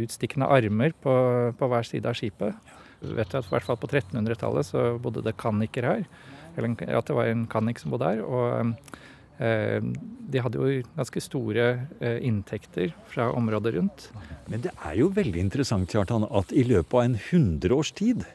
utstikkende 0.06 0.50
armer 0.52 0.96
på, 1.02 1.16
på 1.58 1.70
hver 1.72 1.88
side 1.88 2.10
av 2.10 2.18
skipet. 2.18 2.74
Du 3.02 3.14
vet 3.18 3.36
at 3.38 3.48
i 3.48 3.54
hvert 3.54 3.66
fall 3.68 3.80
på 3.80 3.90
1300-tallet 3.92 4.68
så 4.68 4.86
bodde 5.02 5.24
det 5.26 5.36
kanniker 5.42 5.88
her, 5.88 6.06
eller 6.56 6.96
at 6.96 7.10
det 7.10 7.18
var 7.18 7.30
en 7.30 7.46
kannik 7.52 7.82
som 7.82 7.94
bodde 7.94 8.14
her. 8.14 8.24
og 8.24 8.72
eh, 9.44 9.82
de 10.26 10.42
hadde 10.42 10.58
jo 10.58 10.86
ganske 10.96 11.22
store 11.22 11.66
eh, 12.00 12.18
inntekter 12.26 12.96
fra 13.12 13.28
området 13.36 13.76
rundt. 13.76 14.08
Men 14.50 14.64
det 14.64 14.72
er 14.74 14.96
jo 15.02 15.12
veldig 15.14 15.44
interessant, 15.44 15.92
Kjartan, 15.92 16.26
at 16.32 16.56
i 16.56 16.64
løpet 16.66 16.98
av 16.98 17.06
en 17.06 17.20
hundreårs 17.30 17.94
tid 17.98 18.26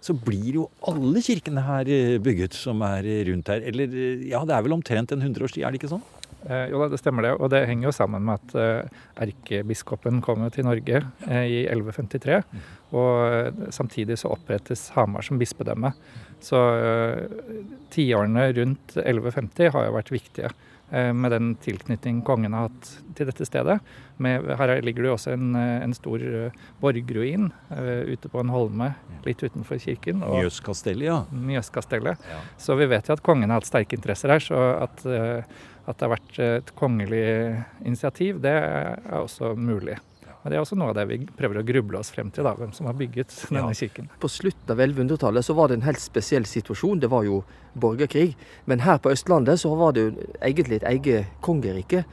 så 0.00 0.16
blir 0.16 0.56
jo 0.56 0.66
alle 0.88 1.20
kirkene 1.24 1.62
her 1.64 1.88
eh, 1.92 2.16
bygget 2.22 2.56
som 2.56 2.80
er 2.86 3.06
eh, 3.06 3.22
rundt 3.28 3.50
her. 3.52 3.64
Eller 3.68 3.92
eh, 3.92 4.26
ja, 4.32 4.42
det 4.48 4.56
er 4.56 4.64
vel 4.64 4.76
omtrent 4.78 5.12
en 5.12 5.24
hundreårstid, 5.24 5.64
er 5.64 5.72
det 5.72 5.80
ikke 5.82 5.92
sånn? 5.92 6.04
Eh, 6.48 6.70
jo 6.72 6.80
da, 6.80 6.88
det 6.92 7.00
stemmer 7.00 7.26
det. 7.26 7.34
Og 7.36 7.50
det 7.52 7.64
henger 7.68 7.90
jo 7.90 7.94
sammen 7.94 8.24
med 8.26 8.40
at 8.40 8.56
eh, 8.56 9.02
erkebiskopen 9.26 10.22
kom 10.24 10.46
til 10.54 10.66
Norge 10.68 11.02
eh, 11.28 11.44
i 11.44 11.60
1153. 11.66 12.40
Og 12.96 13.12
eh, 13.26 13.68
samtidig 13.74 14.18
så 14.20 14.32
opprettes 14.32 14.88
Hamar 14.96 15.26
som 15.26 15.40
bispedømme. 15.40 15.92
Så 16.40 16.56
tiårene 17.92 18.46
rundt 18.56 18.94
1150 18.96 19.74
har 19.74 19.88
jo 19.88 19.96
vært 19.98 20.12
viktige. 20.14 20.52
Med 20.90 21.30
den 21.30 21.52
tilknytning 21.62 22.22
kongen 22.26 22.54
har 22.56 22.64
hatt 22.64 22.88
til 23.14 23.28
dette 23.28 23.44
stedet. 23.46 23.76
Med, 24.18 24.48
her 24.58 24.72
ligger 24.82 25.04
det 25.04 25.10
jo 25.10 25.12
også 25.18 25.34
en, 25.36 25.52
en 25.54 25.92
stor 25.94 26.24
borgruin 26.80 27.50
ute 28.08 28.32
på 28.32 28.40
en 28.40 28.50
holme 28.50 28.88
litt 29.28 29.44
utenfor 29.44 29.78
kirken. 29.84 30.24
Mjøskastellet, 30.24 31.06
ja. 31.06 31.20
Mjøskastellet. 31.30 32.24
Så 32.58 32.74
vi 32.80 32.88
vet 32.90 33.06
jo 33.06 33.18
at 33.20 33.22
kongen 33.22 33.52
har 33.52 33.60
hatt 33.60 33.68
sterke 33.68 34.00
interesser 34.00 34.32
her, 34.32 34.42
så 34.42 34.64
at, 34.80 35.04
at 35.90 35.98
det 35.98 36.06
har 36.06 36.14
vært 36.16 36.38
et 36.44 36.70
kongelig 36.78 37.24
initiativ, 37.84 38.40
det 38.44 38.54
er 38.54 39.18
også 39.20 39.54
mulig. 39.58 39.98
Men 40.40 40.52
det 40.52 40.56
er 40.56 40.62
også 40.62 40.76
noe 40.80 40.92
av 40.92 40.96
det 40.96 41.04
vi 41.10 41.18
prøver 41.36 41.60
å 41.60 41.64
gruble 41.68 42.00
oss 42.00 42.10
frem 42.14 42.30
til, 42.32 42.46
da, 42.46 42.54
hvem 42.56 42.72
som 42.72 42.88
har 42.88 42.96
bygget 42.96 43.34
denne 43.50 43.74
kirken. 43.76 44.08
På 44.22 44.30
slutten 44.32 44.72
av 44.72 44.80
1100-tallet 44.80 45.44
så 45.44 45.56
var 45.56 45.68
det 45.68 45.76
en 45.76 45.84
helt 45.84 46.00
spesiell 46.00 46.46
situasjon. 46.48 47.02
Det 47.02 47.10
var 47.12 47.26
jo 47.28 47.42
borgerkrig. 47.80 48.32
Men 48.70 48.80
her 48.86 49.02
på 49.04 49.12
Østlandet 49.12 49.60
så 49.60 49.74
var 49.76 49.92
det 49.96 50.06
jo 50.06 50.14
egentlig 50.40 50.80
et 50.80 50.88
eget 50.94 51.34
kongerike. 51.44 52.06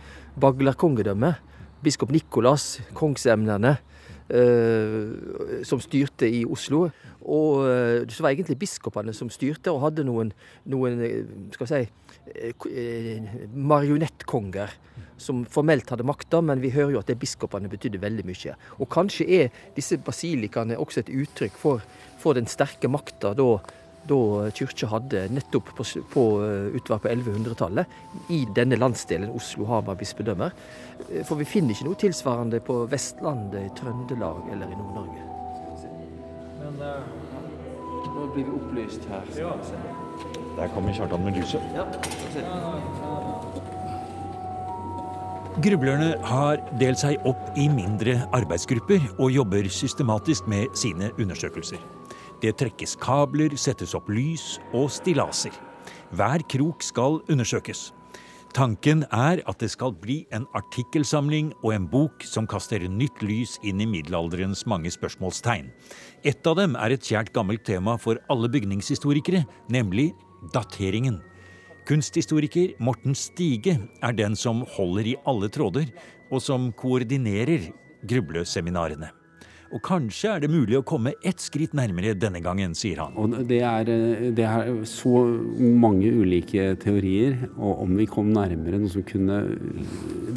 Baglerkongedømme. 0.44 1.38
Biskop 1.86 2.12
Nikolas, 2.12 2.82
kongsemnene, 2.98 3.78
eh, 3.78 4.07
som 4.28 5.80
styrte 5.80 6.28
i 6.28 6.42
Oslo. 6.44 6.90
Og 7.28 7.68
eh, 7.68 8.08
så 8.08 8.24
var 8.24 8.32
egentlig 8.32 8.60
biskopene 8.62 9.14
som 9.16 9.30
styrte, 9.32 9.72
og 9.74 9.82
hadde 9.84 10.06
noen, 10.08 10.32
noen 10.72 11.02
eh, 11.04 11.32
skal 11.56 11.68
vi 11.68 11.72
si, 11.74 12.12
eh, 12.32 12.68
eh, 12.72 13.42
marionettkonger 13.52 14.76
som 15.20 15.42
formelt 15.52 15.90
hadde 15.92 16.06
makta, 16.08 16.40
men 16.46 16.62
vi 16.64 16.72
hører 16.72 16.96
jo 16.96 17.02
at 17.02 17.10
det 17.12 17.18
biskopene 17.20 17.72
betydde 17.72 18.00
veldig 18.00 18.24
mye. 18.30 18.56
Og 18.80 18.88
kanskje 18.94 19.28
er 19.42 19.60
disse 19.76 20.00
basilikaene 20.00 20.78
også 20.80 21.04
et 21.04 21.12
uttrykk 21.12 21.58
for, 21.60 21.84
for 22.22 22.38
den 22.38 22.48
sterke 22.48 22.88
makta 22.92 23.34
da, 23.38 23.50
da 24.10 24.50
kyrkja 24.56 24.90
hadde 24.92 25.24
nettopp 25.36 25.72
på, 25.78 25.86
på, 26.14 26.24
eh, 26.46 26.76
utover 26.78 27.04
på 27.04 27.12
1100-tallet 27.12 28.32
i 28.34 28.44
denne 28.56 28.80
landsdelen 28.80 29.34
Oslo-Hamar 29.36 29.98
bispedømmer. 30.00 30.56
Eh, 31.10 31.24
For 31.28 31.36
vi 31.40 31.46
finner 31.46 31.76
ikke 31.76 31.90
noe 31.90 32.00
tilsvarende 32.00 32.62
på 32.64 32.80
Vestlandet, 32.92 33.68
i 33.68 33.74
Trøndelag 33.78 34.52
eller 34.54 34.72
i 34.72 34.80
Nord-Norge. 34.80 35.24
Nå 38.18 38.28
blir 38.34 38.48
vi 38.48 38.52
opplyst 38.52 39.06
her. 39.12 39.24
Der 40.58 40.68
kommer 40.74 40.94
Kjartan 40.94 41.24
med 41.24 41.38
lyset. 41.38 41.62
Ja, 41.78 41.86
Grublerne 45.58 46.12
har 46.22 46.60
delt 46.78 47.00
seg 47.02 47.24
opp 47.26 47.56
i 47.58 47.64
mindre 47.74 48.20
arbeidsgrupper 48.38 49.02
og 49.18 49.32
jobber 49.34 49.66
systematisk 49.74 50.46
med 50.46 50.76
sine 50.78 51.10
undersøkelser. 51.18 51.82
Det 52.42 52.54
trekkes 52.60 52.96
kabler, 53.02 53.56
settes 53.58 53.96
opp 53.98 54.10
lys 54.14 54.58
og 54.78 54.92
stillaser. 54.94 55.54
Hver 56.14 56.44
krok 56.52 56.84
skal 56.86 57.22
undersøkes. 57.32 57.92
Tanken 58.56 59.04
er 59.14 59.42
at 59.46 59.60
det 59.62 59.70
skal 59.74 59.92
bli 60.02 60.22
en 60.34 60.48
artikkelsamling 60.58 61.52
og 61.60 61.74
en 61.76 61.88
bok 61.92 62.24
som 62.26 62.48
kaster 62.50 62.86
nytt 62.90 63.22
lys 63.26 63.58
inn 63.68 63.82
i 63.84 63.90
middelalderens 63.90 64.64
mange 64.70 64.90
spørsmålstegn. 64.94 65.68
Et 66.26 66.48
av 66.48 66.58
dem 66.58 66.78
er 66.80 66.96
et 66.96 67.10
kjært 67.10 67.34
gammelt 67.36 67.66
tema 67.68 67.98
for 68.02 68.22
alle 68.32 68.50
bygningshistorikere, 68.54 69.44
nemlig 69.70 70.14
dateringen. 70.56 71.20
Kunsthistoriker 71.88 72.74
Morten 72.84 73.16
Stige 73.16 73.78
er 74.04 74.16
den 74.18 74.36
som 74.36 74.66
holder 74.76 75.14
i 75.14 75.20
alle 75.28 75.52
tråder, 75.54 75.92
og 76.32 76.42
som 76.44 76.72
koordinerer 76.76 77.70
grubleseminarene. 78.08 79.17
Og 79.76 79.82
kanskje 79.84 80.32
er 80.32 80.44
det 80.44 80.50
mulig 80.52 80.78
å 80.80 80.86
komme 80.88 81.14
ett 81.26 81.42
skritt 81.44 81.74
nærmere 81.76 82.16
denne 82.16 82.40
gangen, 82.44 82.76
sier 82.78 83.02
han. 83.04 83.16
Og 83.20 83.36
det 83.50 83.60
er, 83.68 83.90
eh, 83.92 84.30
det 84.32 84.46
er 84.46 84.70
så 84.88 85.26
mange 85.60 86.08
ulike 86.08 86.70
teorier, 86.80 87.50
og 87.58 87.84
om 87.84 87.98
vi 87.98 88.06
kom 88.06 88.32
nærmere 88.32 88.80
noe 88.80 88.90
som 88.90 89.04
kunne 89.04 89.38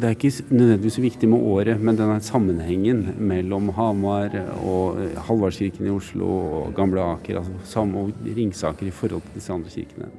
Det 0.01 0.07
er 0.07 0.15
ikke 0.15 0.49
nødvendigvis 0.49 0.95
så 0.97 1.01
viktig 1.03 1.29
med 1.29 1.43
året, 1.45 1.79
men 1.79 1.95
denne 1.95 2.19
sammenhengen 2.19 3.17
mellom 3.19 3.69
Hamar 3.69 4.33
og 4.63 4.97
Halvardskirken 5.27 5.85
i 5.85 5.93
Oslo 5.93 6.25
og 6.25 6.75
Gamle 6.75 7.01
Aker, 7.01 7.37
altså 7.37 7.85
og 7.85 8.11
Ringsaker 8.25 8.87
i 8.87 8.91
forhold 8.95 9.21
til 9.21 9.35
disse 9.35 9.53
andre 9.53 9.69
kirkene. 9.69 10.09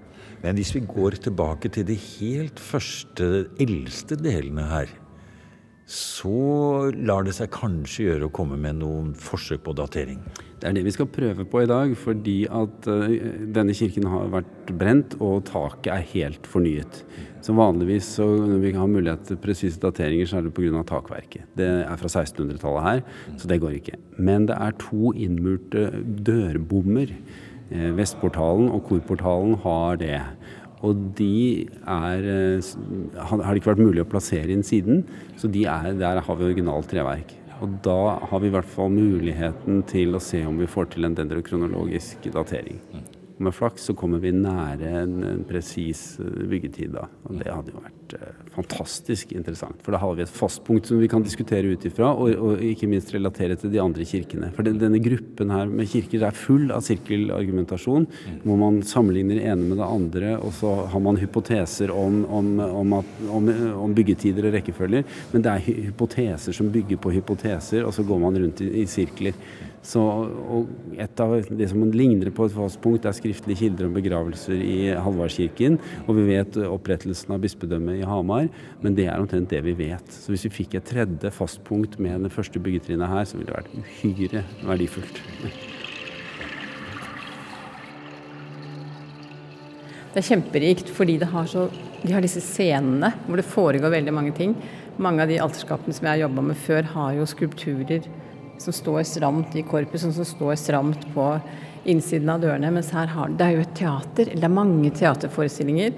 Men 0.42 0.59
hvis 0.59 0.75
vi 0.75 0.85
går 0.87 1.19
tilbake 1.23 1.71
til 1.71 1.87
de 1.87 1.95
helt 1.95 2.61
første, 2.61 3.49
eldste 3.62 4.19
delene 4.19 4.66
her, 4.71 4.87
så 5.89 6.93
lar 6.95 7.27
det 7.27 7.35
seg 7.37 7.51
kanskje 7.53 8.07
gjøre 8.07 8.29
å 8.29 8.33
komme 8.35 8.57
med 8.61 8.79
noen 8.81 9.12
forsøk 9.19 9.65
på 9.67 9.75
datering. 9.77 10.21
Det 10.62 10.69
er 10.69 10.77
det 10.77 10.85
vi 10.87 10.93
skal 10.95 11.09
prøve 11.11 11.43
på 11.51 11.65
i 11.65 11.67
dag, 11.67 11.93
fordi 11.99 12.37
at 12.47 12.87
eh, 12.87 13.17
denne 13.51 13.75
kirken 13.75 14.07
har 14.07 14.31
vært 14.31 14.71
brent, 14.79 15.17
og 15.19 15.43
taket 15.49 15.91
er 15.91 16.07
helt 16.12 16.47
fornyet. 16.47 17.03
Så 17.43 17.57
vanligvis 17.59 18.12
så 18.21 18.29
når 18.39 18.62
vi 18.62 18.75
har 18.77 18.91
mulighet 18.91 19.27
til 19.27 19.41
presise 19.43 19.83
dateringer, 19.83 20.31
så 20.31 20.39
er 20.39 20.47
det 20.47 20.55
pga. 20.55 20.85
takverket. 20.87 21.51
Det 21.59 21.67
er 21.83 21.99
fra 21.99 22.12
1600-tallet 22.12 22.87
her, 22.87 23.03
så 23.35 23.51
det 23.51 23.59
går 23.65 23.81
ikke. 23.81 23.99
Men 24.23 24.47
det 24.47 24.55
er 24.55 24.79
to 24.79 25.11
innmurte 25.19 25.89
dørbommer. 26.31 27.11
Eh, 27.73 27.91
Vestportalen 27.99 28.71
og 28.71 28.85
Korportalen 28.87 29.59
har 29.67 29.99
det. 29.99 30.21
Og 30.83 30.99
de 31.19 31.69
er 31.87 32.27
eh, 32.27 32.73
har 33.31 33.45
det 33.45 33.61
ikke 33.61 33.73
vært 33.75 33.85
mulig 33.85 34.03
å 34.03 34.11
plassere 34.11 34.51
inn 34.51 34.67
siden, 34.67 35.05
så 35.39 35.51
de 35.53 35.65
er, 35.71 35.93
der 35.99 36.23
har 36.27 36.39
vi 36.39 36.49
originalt 36.51 36.91
treverk. 36.91 37.37
Og 37.62 37.79
da 37.85 38.19
har 38.27 38.43
vi 38.43 38.51
i 38.51 38.55
hvert 38.57 38.67
fall 38.67 38.91
muligheten 38.91 39.85
til 39.87 40.19
å 40.19 40.23
se 40.23 40.43
om 40.49 40.59
vi 40.59 40.71
får 40.71 40.91
til 40.97 41.07
en 41.07 41.15
dendrokronologisk 41.15 42.27
datering. 42.35 42.81
Og 43.37 43.47
med 43.47 43.55
flaks 43.55 43.87
så 43.89 43.95
kommer 43.99 44.23
vi 44.23 44.35
nære 44.35 44.91
en, 45.05 45.19
en 45.31 45.45
presis 45.47 46.17
eh, 46.23 46.47
byggetid 46.51 46.97
da. 46.99 47.07
Og 47.29 47.39
det 47.39 47.53
hadde 47.53 47.75
jo 47.75 47.85
vært 47.85 48.01
eh, 48.16 48.35
fantastisk 48.54 49.33
interessant. 49.37 49.81
For 49.85 49.95
da 49.95 50.00
har 50.02 50.16
vi 50.19 50.25
et 50.26 50.33
fast 50.33 50.62
punkt 50.66 50.88
som 50.90 51.00
vi 51.00 51.09
kan 51.11 51.25
diskutere 51.25 51.73
ut 51.73 51.87
ifra, 51.88 52.12
og, 52.12 52.33
og 52.37 52.62
ikke 52.66 52.88
minst 52.90 53.12
relatere 53.14 53.57
til 53.61 53.73
de 53.73 53.81
andre 53.83 54.07
kirkene. 54.09 54.52
For 54.57 54.66
den, 54.66 54.78
denne 54.81 55.00
gruppen 55.02 55.52
her 55.54 55.71
med 55.73 55.90
kirker 55.92 56.26
er 56.28 56.37
full 56.37 56.71
av 56.75 56.85
sirkelargumentasjon, 56.87 58.07
hvor 58.45 58.61
man 58.61 58.83
sammenligner 58.87 59.40
det 59.40 59.49
ene 59.52 59.71
med 59.73 59.81
det 59.83 59.88
andre, 59.88 60.37
og 60.38 60.54
så 60.59 60.75
har 60.92 61.04
man 61.04 61.21
hypoteser 61.21 61.92
om, 61.95 62.23
om, 62.28 62.54
om, 62.69 62.97
at, 63.00 63.19
om, 63.28 63.50
om 63.87 63.97
byggetider 63.97 64.49
og 64.49 64.57
rekkefølger. 64.59 65.04
Men 65.33 65.45
det 65.45 65.52
er 65.52 65.66
hy- 65.66 65.81
hypoteser 65.90 66.57
som 66.57 66.73
bygger 66.73 67.00
på 67.02 67.12
hypoteser, 67.16 67.85
og 67.87 67.95
så 67.97 68.07
går 68.07 68.23
man 68.23 68.40
rundt 68.45 68.64
i, 68.64 68.73
i 68.83 68.88
sirkler. 68.90 69.37
Så, 69.83 69.99
og 69.99 70.69
et 70.95 71.19
av 71.19 71.33
det 71.50 71.66
som 71.73 71.81
ligner 71.90 72.28
på 72.31 72.45
et 72.47 72.52
fast 72.54 72.78
punkt, 72.85 73.02
er 73.09 73.16
skriftlige 73.16 73.64
kilder 73.64 73.88
om 73.88 73.97
begravelser 73.97 74.61
i 74.62 74.76
Halvardskirken. 74.95 75.75
Og 76.07 76.14
vi 76.21 76.26
vet 76.28 76.59
opprettelsen 76.69 77.35
av 77.35 77.42
bispedømmet 77.42 77.99
i 77.99 78.01
Hamar, 78.09 78.49
men 78.82 78.97
det 78.97 79.06
er 79.09 79.21
omtrent 79.21 79.50
det 79.52 79.62
vi 79.66 79.75
vet. 79.78 80.09
Så 80.12 80.32
hvis 80.32 80.47
vi 80.49 80.56
fikk 80.62 80.78
et 80.78 80.88
tredje 80.88 81.32
fastpunkt 81.35 81.99
med 82.02 82.26
det 82.26 82.32
første 82.35 82.62
byggetrinnet 82.62 83.11
her, 83.11 83.25
så 83.28 83.38
ville 83.38 83.52
det 83.52 83.61
vært 83.61 83.76
uhyre 83.78 84.44
verdifullt. 84.66 85.23
Det 90.12 90.21
er 90.21 90.28
kjemperikt 90.28 90.90
fordi 90.92 91.16
det 91.23 91.30
har 91.32 91.47
så, 91.49 91.68
de 92.02 92.12
har 92.12 92.25
disse 92.25 92.42
scenene 92.44 93.14
hvor 93.25 93.40
det 93.40 93.49
foregår 93.49 93.94
veldig 93.94 94.12
mange 94.12 94.35
ting. 94.37 94.56
Mange 95.00 95.25
av 95.25 95.30
de 95.30 95.40
alterskapene 95.40 95.97
som 95.97 96.04
jeg 96.04 96.18
har 96.18 96.26
jobba 96.26 96.44
med 96.50 96.59
før, 96.61 96.90
har 96.92 97.14
jo 97.16 97.28
skulpturer 97.28 98.04
som 98.61 98.75
står 98.76 99.02
stramt 99.09 99.56
i 99.56 99.64
korpus, 99.66 100.04
som 100.04 100.26
står 100.26 100.59
stramt 100.61 101.06
på 101.14 101.26
innsiden 101.88 102.30
av 102.30 102.42
dørene. 102.42 102.71
Mens 102.75 102.92
her 102.94 103.09
har 103.14 103.32
det 103.32 103.47
er 103.47 103.56
jo 103.56 103.64
et 103.64 103.75
teater, 103.78 104.28
eller 104.28 104.42
det 104.44 104.50
er 104.50 104.59
mange 104.59 104.92
teaterforestillinger 104.99 105.97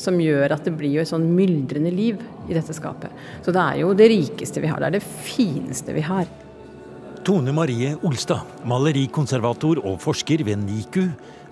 som 0.00 0.20
gjør 0.20 0.56
at 0.56 0.64
det 0.66 0.74
blir 0.78 0.96
jo 0.96 1.02
et 1.04 1.10
sånn 1.10 1.26
myldrende 1.36 1.92
liv 1.94 2.20
i 2.48 2.56
dette 2.56 2.74
skapet. 2.76 3.12
Så 3.44 3.54
det 3.54 3.62
er 3.62 3.82
jo 3.82 3.92
det 3.96 4.10
rikeste 4.12 4.62
vi 4.62 4.70
har. 4.70 4.80
Det 4.82 4.90
er 4.90 4.98
det 4.98 5.04
fineste 5.04 5.94
vi 5.96 6.04
har. 6.04 6.26
Tone 7.24 7.54
Marie 7.56 7.94
Olstad, 8.04 8.44
malerikonservator 8.68 9.78
og 9.80 9.96
forsker 10.02 10.42
ved 10.44 10.60
NIKU, 10.60 11.06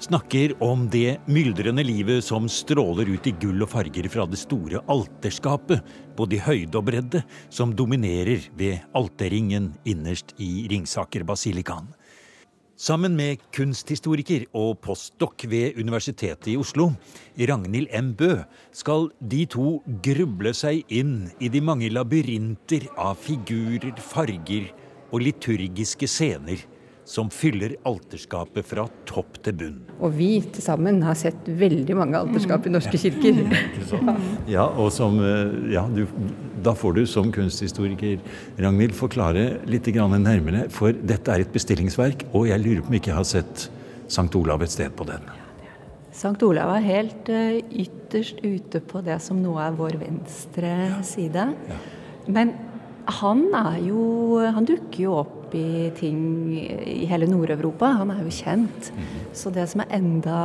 snakker 0.05 0.53
om 0.61 0.83
det 0.93 1.15
myldrende 1.31 1.85
livet 1.87 2.27
som 2.27 2.49
stråler 2.51 3.09
ut 3.09 3.29
i 3.31 3.33
gull 3.41 3.65
og 3.65 3.71
farger 3.73 4.09
fra 4.13 4.27
det 4.29 4.41
store 4.41 4.83
alterskapet, 4.93 5.81
både 6.19 6.37
i 6.37 6.43
høyde 6.45 6.77
og 6.77 6.85
bredde, 6.91 7.23
som 7.49 7.73
dominerer 7.73 8.51
ved 8.59 8.83
alterringen 8.99 9.71
innerst 9.89 10.35
i 10.43 10.67
Ringsaker-basilikaen. 10.73 11.89
Sammen 12.83 13.15
med 13.15 13.39
kunsthistoriker 13.55 14.49
og 14.59 14.81
postdokk 14.83 15.45
ved 15.47 15.77
Universitetet 15.79 16.49
i 16.51 16.57
Oslo, 16.59 16.89
Ragnhild 17.39 17.93
M. 17.95 18.09
Bø, 18.19 18.41
skal 18.75 19.07
de 19.23 19.45
to 19.47 19.77
gruble 20.03 20.51
seg 20.51 20.81
inn 20.91 21.29
i 21.39 21.47
de 21.53 21.63
mange 21.63 21.93
labyrinter 21.95 22.89
av 22.99 23.21
figurer, 23.23 23.95
farger 24.03 24.67
og 25.13 25.23
liturgiske 25.23 26.11
scener 26.11 26.65
som 27.05 27.31
fyller 27.35 27.75
alterskapet 27.89 28.67
fra 28.67 28.85
topp 29.09 29.41
til 29.43 29.57
bunn. 29.59 29.79
Og 29.99 30.15
vi 30.15 30.31
til 30.55 30.63
sammen 30.65 31.01
har 31.03 31.17
sett 31.19 31.47
veldig 31.47 31.97
mange 31.99 32.21
alterskap 32.21 32.67
i 32.69 32.73
norske 32.75 33.01
kirker. 33.01 33.43
Ja, 34.51 34.69
og 34.69 34.93
som, 34.95 35.19
eh, 35.21 35.73
ja, 35.75 35.87
du, 35.89 36.07
Da 36.63 36.73
får 36.79 36.95
du 36.95 37.07
som 37.07 37.33
kunsthistoriker 37.33 38.21
Ragnhild, 38.59 38.95
forklare 38.95 39.67
litt 39.67 39.89
grann 39.95 40.15
nærmere, 40.23 40.69
for 40.71 40.93
dette 40.93 41.33
er 41.33 41.43
et 41.43 41.53
bestillingsverk, 41.53 42.29
og 42.33 42.47
jeg 42.47 42.63
lurer 42.63 42.83
på 42.83 42.93
om 42.93 42.95
ikke 42.95 43.11
jeg 43.11 43.19
har 43.19 43.27
sett 43.27 43.69
Sankt 44.09 44.37
Olav 44.37 44.63
et 44.63 44.71
sted 44.71 44.93
på 44.95 45.07
den. 45.09 45.23
Sankt 46.13 46.43
Olav 46.45 46.71
er 46.77 46.85
helt 46.87 47.29
eh, 47.33 47.63
ytterst 47.73 48.43
ute 48.45 48.81
på 48.85 49.03
det 49.03 49.19
som 49.25 49.41
nå 49.43 49.57
er 49.59 49.73
vår 49.75 49.97
venstre 49.99 51.03
side. 51.03 51.49
Men 52.29 52.53
han 53.19 53.49
er 53.57 53.79
jo 53.83 54.39
Han 54.55 54.67
dukker 54.69 55.01
jo 55.03 55.15
opp 55.25 55.42
i 55.59 55.91
ting 55.99 56.21
i 56.57 57.07
hele 57.11 57.29
Nord-Europa. 57.31 57.93
Han 58.01 58.13
er 58.15 58.23
jo 58.25 58.33
kjent. 58.35 58.93
Så 59.37 59.53
det 59.55 59.69
som 59.73 59.85
er 59.85 59.93
enda 59.99 60.39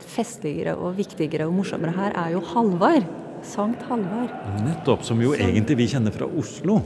festligere 0.00 0.76
og 0.78 0.96
viktigere 1.00 1.48
og 1.48 1.56
morsommere 1.58 1.94
her, 1.96 2.14
er 2.16 2.36
jo 2.36 2.44
Halvard. 2.52 3.08
Sankt 3.46 3.82
Halvard. 3.88 4.32
Nettopp, 4.66 5.04
som 5.06 5.20
jo 5.24 5.32
egentlig 5.32 5.78
vi 5.80 5.88
kjenner 5.94 6.12
fra 6.12 6.28
Oslo. 6.38 6.80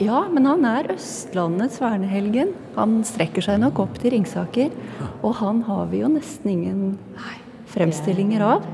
Ja, 0.00 0.22
men 0.32 0.46
han 0.48 0.64
er 0.64 0.88
Østlandets 0.94 1.76
vernehelgen. 1.82 2.54
Han 2.78 3.02
strekker 3.06 3.44
seg 3.44 3.60
nok 3.60 3.82
opp 3.84 3.98
til 4.00 4.14
Ringsaker. 4.16 4.72
Og 5.20 5.36
han 5.42 5.60
har 5.68 5.90
vi 5.92 6.00
jo 6.00 6.08
nesten 6.10 6.54
ingen 6.54 6.94
fremstillinger 7.72 8.44
av. 8.46 8.64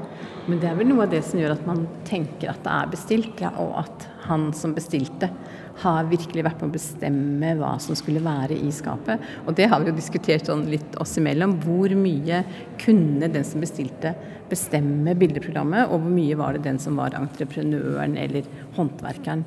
Men 0.49 0.63
det 0.63 0.71
er 0.71 0.79
vel 0.79 0.89
noe 0.89 1.05
av 1.05 1.13
det 1.13 1.21
som 1.27 1.41
gjør 1.43 1.59
at 1.59 1.67
man 1.69 1.83
tenker 2.09 2.55
at 2.55 2.63
det 2.65 2.73
er 2.73 2.93
bestilt, 2.95 3.43
ja, 3.43 3.51
og 3.61 3.83
at 3.83 4.07
han 4.29 4.51
som 4.57 4.75
bestilte, 4.77 5.31
har 5.79 6.09
virkelig 6.11 6.43
vært 6.43 6.63
med 6.63 6.71
å 6.71 6.75
bestemme 6.75 7.53
hva 7.59 7.75
som 7.83 7.97
skulle 7.99 8.23
være 8.25 8.57
i 8.67 8.71
skapet. 8.75 9.23
Og 9.47 9.55
det 9.59 9.69
har 9.71 9.83
vi 9.83 9.93
jo 9.93 9.99
diskutert 9.99 10.49
sånn 10.49 10.67
litt 10.73 10.97
oss 10.99 11.15
imellom. 11.21 11.55
Hvor 11.63 11.95
mye 11.99 12.43
kunne 12.83 13.31
den 13.31 13.47
som 13.47 13.63
bestilte 13.63 14.15
bestemme 14.51 15.15
bildeprogrammet, 15.19 15.93
og 15.93 16.03
hvor 16.03 16.13
mye 16.13 16.39
var 16.41 16.57
det 16.57 16.65
den 16.67 16.81
som 16.83 16.99
var 16.99 17.17
entreprenøren 17.19 18.17
eller 18.19 18.47
håndverkeren 18.79 19.45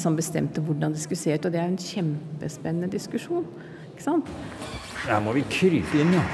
som 0.00 0.16
bestemte 0.18 0.64
hvordan 0.64 0.96
det 0.96 1.02
skulle 1.04 1.20
se 1.20 1.36
ut. 1.36 1.46
Og 1.46 1.52
det 1.52 1.60
er 1.60 1.68
jo 1.68 1.76
en 1.76 1.86
kjempespennende 1.90 2.90
diskusjon. 2.92 3.46
ikke 3.92 4.08
sant? 4.08 4.36
Her 5.06 5.20
må 5.24 5.36
vi 5.36 5.44
krype 5.52 6.00
inn, 6.00 6.16
ja. 6.16 6.24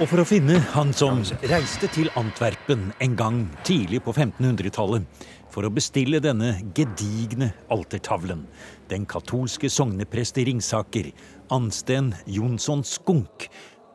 Og 0.00 0.08
for 0.08 0.22
å 0.22 0.26
finne 0.26 0.56
han 0.72 0.88
som 0.96 1.20
reiste 1.50 1.86
til 1.92 2.08
Antwerpen 2.18 2.88
en 3.04 3.16
gang 3.18 3.42
tidlig 3.66 4.00
på 4.06 4.14
1500-tallet 4.14 5.04
for 5.52 5.68
å 5.68 5.72
bestille 5.72 6.20
denne 6.24 6.54
gedigne 6.76 7.50
altertavlen, 7.72 8.46
den 8.88 9.04
katolske 9.08 9.68
sogneprest 9.72 10.40
i 10.40 10.46
Ringsaker, 10.48 11.10
Ansten 11.52 12.12
Jonsson 12.24 12.84
Skunk, 12.88 13.48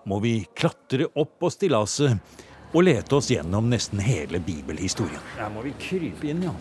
må 0.08 0.22
vi 0.24 0.40
klatre 0.56 1.10
opp 1.18 1.40
på 1.42 1.50
stillaset 1.52 2.16
og 2.74 2.84
lete 2.86 3.18
oss 3.18 3.32
gjennom 3.32 3.72
nesten 3.72 4.00
hele 4.04 4.40
bibelhistorien. 4.44 5.24
Her 5.40 5.50
må 5.54 5.64
vi 5.66 5.74
krype 5.82 6.30
inn, 6.30 6.46
ja. 6.46 6.54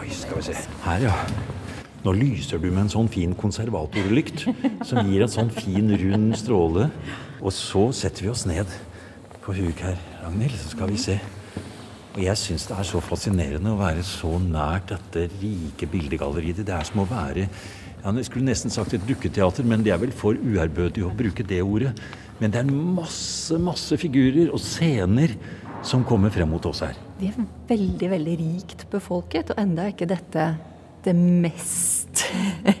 Oi, 0.00 0.08
skal 0.16 0.40
vi 0.40 0.46
se. 0.48 0.56
Her, 0.86 1.04
ja. 1.10 1.18
Nå 2.02 2.14
lyser 2.16 2.58
du 2.58 2.66
med 2.72 2.86
en 2.86 2.90
sånn 2.90 3.10
fin 3.12 3.34
konservatorlykt 3.38 4.48
som 4.88 5.06
gir 5.06 5.22
en 5.22 5.30
sånn 5.30 5.52
fin, 5.54 5.92
rund 6.00 6.34
stråle. 6.38 6.88
Og 7.42 7.54
så 7.54 7.84
setter 7.94 8.26
vi 8.26 8.32
oss 8.32 8.42
ned 8.48 8.70
på 9.44 9.54
huk 9.54 9.84
her, 9.84 10.00
Ragnhild, 10.22 10.56
så 10.58 10.72
skal 10.74 10.90
vi 10.90 10.98
se. 11.02 11.20
Og 12.12 12.20
jeg 12.20 12.36
syns 12.36 12.66
det 12.68 12.76
er 12.76 12.84
så 12.84 13.00
fascinerende 13.00 13.72
å 13.72 13.78
være 13.78 14.02
så 14.04 14.34
nært 14.42 14.90
dette 14.92 15.30
rike 15.40 15.88
bildegalleriet. 15.88 16.60
Det 16.60 16.74
er 16.76 16.84
som 16.84 17.00
å 17.04 17.08
være 17.08 17.46
Jeg 18.02 18.26
skulle 18.26 18.48
nesten 18.48 18.72
sagt 18.74 18.96
et 18.96 19.04
dukketeater, 19.06 19.64
men 19.64 19.84
det 19.86 19.92
er 19.94 20.00
vel 20.02 20.12
for 20.12 20.34
uærbødig 20.34 21.04
å 21.06 21.12
bruke 21.14 21.44
det 21.46 21.60
ordet. 21.62 21.92
Men 22.40 22.50
det 22.50 22.58
er 22.58 22.72
masse, 22.72 23.54
masse 23.62 23.96
figurer 23.96 24.50
og 24.50 24.58
scener 24.60 25.36
som 25.86 26.02
kommer 26.04 26.32
frem 26.34 26.50
mot 26.50 26.66
oss 26.66 26.82
her. 26.82 26.98
De 27.20 27.30
er 27.30 27.38
veldig, 27.70 28.10
veldig 28.10 28.36
rikt 28.42 28.84
befolket, 28.90 29.54
og 29.54 29.62
enda 29.62 29.86
er 29.86 29.94
ikke 29.94 30.10
dette 30.10 30.50
det 31.02 31.14
mest 31.14 32.26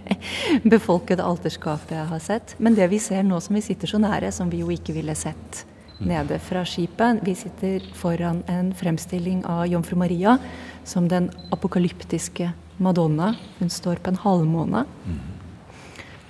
befolkede 0.74 1.24
alterskapet 1.24 1.96
jeg 1.96 2.10
har 2.10 2.22
sett. 2.22 2.56
Men 2.58 2.74
det 2.74 2.90
vi 2.90 3.00
ser 3.02 3.22
nå 3.26 3.38
som 3.42 3.56
vi 3.56 3.62
sitter 3.64 3.90
så 3.94 4.02
nære, 4.02 4.34
som 4.34 4.50
vi 4.50 4.60
jo 4.62 4.74
ikke 4.74 4.94
ville 4.98 5.14
sett 5.18 5.64
nede 6.06 6.38
fra 6.42 6.64
skipet 6.66 7.20
Vi 7.24 7.34
sitter 7.34 7.80
foran 7.94 8.42
en 8.48 8.72
fremstilling 8.74 9.44
av 9.46 9.66
Jomfru 9.70 9.96
Maria 9.96 10.38
som 10.84 11.08
den 11.08 11.30
apokalyptiske 11.52 12.52
Madonna. 12.82 13.34
Hun 13.60 13.70
står 13.70 14.00
på 14.02 14.10
en 14.10 14.16
halvmåne. 14.22 14.84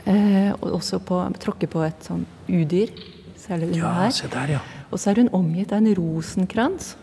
Eh, 0.04 0.50
og 0.60 0.72
også 0.80 0.98
på, 1.06 1.20
tråkker 1.38 1.70
på 1.70 1.82
et 1.86 2.06
sånn 2.08 2.24
udyr. 2.50 2.90
Særlig 3.38 3.68
under 3.72 3.78
Ja, 3.78 3.92
her? 4.02 4.10
se 4.10 4.28
der, 4.30 4.50
ja. 4.56 4.60
Og 4.92 4.98
så 5.00 5.10
er 5.12 5.22
hun 5.22 5.30
omgitt 5.32 5.72
av 5.72 5.78
en 5.78 5.94
rosenkrans 5.96 6.96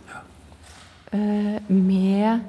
eh, 1.13 1.59
med 1.69 2.41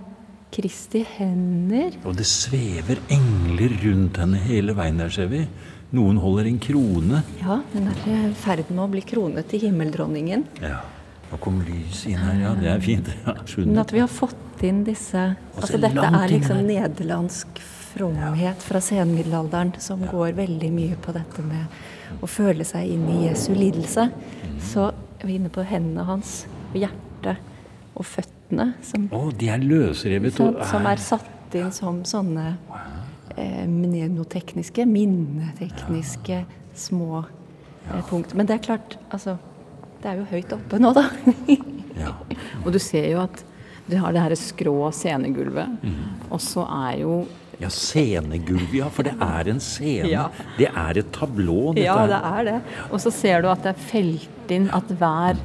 Kristi 0.53 1.05
hender. 1.17 1.95
Og 2.05 2.17
det 2.19 2.27
svever 2.27 2.99
engler 3.15 3.77
rundt 3.85 4.19
henne 4.19 4.41
hele 4.43 4.75
veien 4.75 4.99
der, 4.99 5.09
ser 5.15 5.31
vi. 5.31 5.45
Noen 5.97 6.21
holder 6.23 6.47
en 6.47 6.59
krone. 6.63 7.23
Ja, 7.41 7.61
den 7.73 7.89
er 7.91 8.05
i 8.07 8.19
ferd 8.39 8.69
med 8.71 8.85
å 8.85 8.89
bli 8.93 9.03
kronet 9.03 9.49
til 9.51 9.65
himmeldronningen. 9.67 10.47
Ja. 10.63 10.85
Nå 11.31 11.39
kom 11.43 11.61
lys 11.67 12.05
inn 12.11 12.19
her, 12.19 12.39
ja. 12.45 12.55
Det 12.59 12.71
er 12.71 12.85
fint. 12.85 13.11
Ja, 13.27 13.35
Men 13.59 13.83
at 13.83 13.93
vi 13.95 14.03
har 14.03 14.11
fått 14.11 14.63
inn 14.67 14.83
disse 14.85 15.31
Og 15.55 15.63
Altså 15.63 15.79
dette 15.81 16.07
er 16.07 16.33
liksom 16.33 16.63
nederlandsk 16.67 17.61
fromhet 17.91 18.63
fra 18.63 18.81
senmiddelalderen 18.83 19.73
som 19.83 20.03
går 20.07 20.35
veldig 20.39 20.71
mye 20.75 20.99
på 21.03 21.15
dette 21.17 21.43
med 21.43 22.23
å 22.23 22.29
føle 22.31 22.67
seg 22.67 22.91
inn 22.95 23.07
i 23.11 23.25
Jesu 23.29 23.50
lidelse. 23.55 24.11
Mm. 24.11 24.59
Så 24.63 24.91
er 25.21 25.35
inne 25.35 25.50
på 25.53 25.65
hendene 25.67 26.07
hans 26.07 26.45
og 26.71 26.79
hjertet 26.81 27.41
og 27.99 28.07
føttene 28.07 28.73
som, 28.87 29.09
oh, 29.15 29.31
de 29.35 29.50
er 29.53 29.63
løsrevet 29.63 30.39
og 30.43 30.63
som 30.71 30.87
er 30.89 31.03
satt 31.03 31.55
inn 31.59 31.73
som 31.75 32.03
sånne 32.07 32.55
eh, 33.41 33.67
mnemotekniske, 33.69 34.87
minnetekniske 34.89 36.43
små 36.79 37.25
eh, 37.25 38.03
punkt. 38.09 38.35
Men 38.37 38.49
det 38.49 38.59
er 38.59 38.67
klart, 38.71 38.99
altså 39.11 39.39
Det 40.00 40.09
er 40.09 40.17
jo 40.17 40.25
høyt 40.31 40.53
oppe 40.57 40.79
nå, 40.81 40.95
da. 40.97 41.03
ja. 42.05 42.15
Og 42.65 42.73
du 42.73 42.79
ser 42.81 43.11
jo 43.11 43.21
at 43.21 43.43
du 43.91 43.99
har 44.00 44.15
det 44.15 44.23
her 44.23 44.33
skrå 44.39 44.89
scenegulvet, 44.95 45.83
og 46.31 46.41
så 46.41 46.63
er 46.87 47.00
jo 47.03 47.15
ja, 47.61 47.69
scenegulv, 47.69 48.73
ja. 48.73 48.89
For 48.93 49.05
det 49.05 49.13
er 49.21 49.50
en 49.53 49.61
scene. 49.61 50.09
Ja. 50.09 50.29
Det 50.57 50.71
er 50.71 51.00
et 51.03 51.11
tablå. 51.13 51.75
dette 51.76 51.85
Ja, 51.85 52.07
det 52.09 52.21
er 52.31 52.47
det. 52.49 52.59
Og 52.89 53.03
så 53.05 53.13
ser 53.13 53.45
du 53.45 53.50
at 53.53 53.67
det 53.67 53.75
er 53.75 53.83
felt 53.91 54.55
inn 54.55 54.71
at 54.73 54.89
hver, 55.00 55.37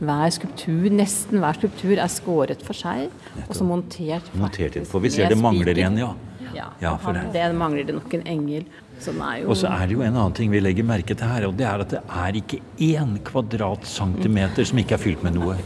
hver 0.00 0.32
skulptur, 0.32 0.88
nesten 0.94 1.42
hver 1.42 1.58
skulptur, 1.60 1.98
er 1.98 2.08
skåret 2.12 2.64
for 2.64 2.78
seg, 2.78 3.12
og 3.44 3.52
så 3.58 3.66
montert 3.68 4.32
montert. 4.38 4.80
For 4.88 5.04
vi 5.04 5.12
ser 5.12 5.28
det 5.28 5.38
mangler 5.40 5.84
en, 5.84 6.00
ja. 6.00 6.14
Ja, 6.54 6.70
Ja, 6.80 6.96
for 6.96 7.12
han- 7.12 7.32
det- 7.32 7.32
det 7.32 7.54
mangler 7.54 7.84
det 7.86 7.94
nok 7.94 8.14
en 8.14 8.22
engel. 8.26 8.64
Sånn 9.00 9.20
er 9.22 9.42
jo 9.42 9.50
Og 9.50 9.56
så 9.56 9.70
er 9.70 9.86
det 9.86 9.92
jo 9.96 10.02
en 10.02 10.14
annen 10.14 10.32
ting 10.34 10.50
vi 10.50 10.60
legger 10.60 10.84
merke 10.84 11.16
til 11.16 11.26
her, 11.28 11.46
og 11.46 11.56
det 11.56 11.66
er 11.66 11.80
at 11.80 11.88
det 11.88 12.00
er 12.08 12.32
ikke 12.32 12.60
én 12.78 13.18
kvadratcentimeter 13.22 14.64
som 14.66 14.78
ikke 14.78 14.92
er 14.92 14.98
fylt 14.98 15.22
med 15.22 15.34
noe. 15.34 15.56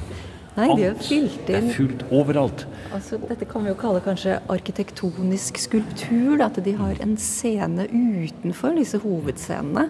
Nei, 0.55 0.67
det 0.77 0.85
er 0.85 0.95
fylt 0.95 1.31
fylt 1.33 1.47
Det 1.47 1.55
er 1.57 1.73
fylt 1.73 2.03
overalt. 2.13 2.67
Altså, 2.93 3.17
dette 3.27 3.47
kan 3.49 3.63
vi 3.65 3.71
jo 3.71 3.75
kalle 3.75 4.01
kanskje 4.05 4.39
arkitektonisk 4.53 5.57
skulptur. 5.57 6.37
Da, 6.37 6.45
at 6.47 6.63
de 6.63 6.73
har 6.77 6.95
en 7.01 7.17
scene 7.17 7.87
utenfor 7.89 8.77
disse 8.77 8.99
hovedscenene. 9.01 9.89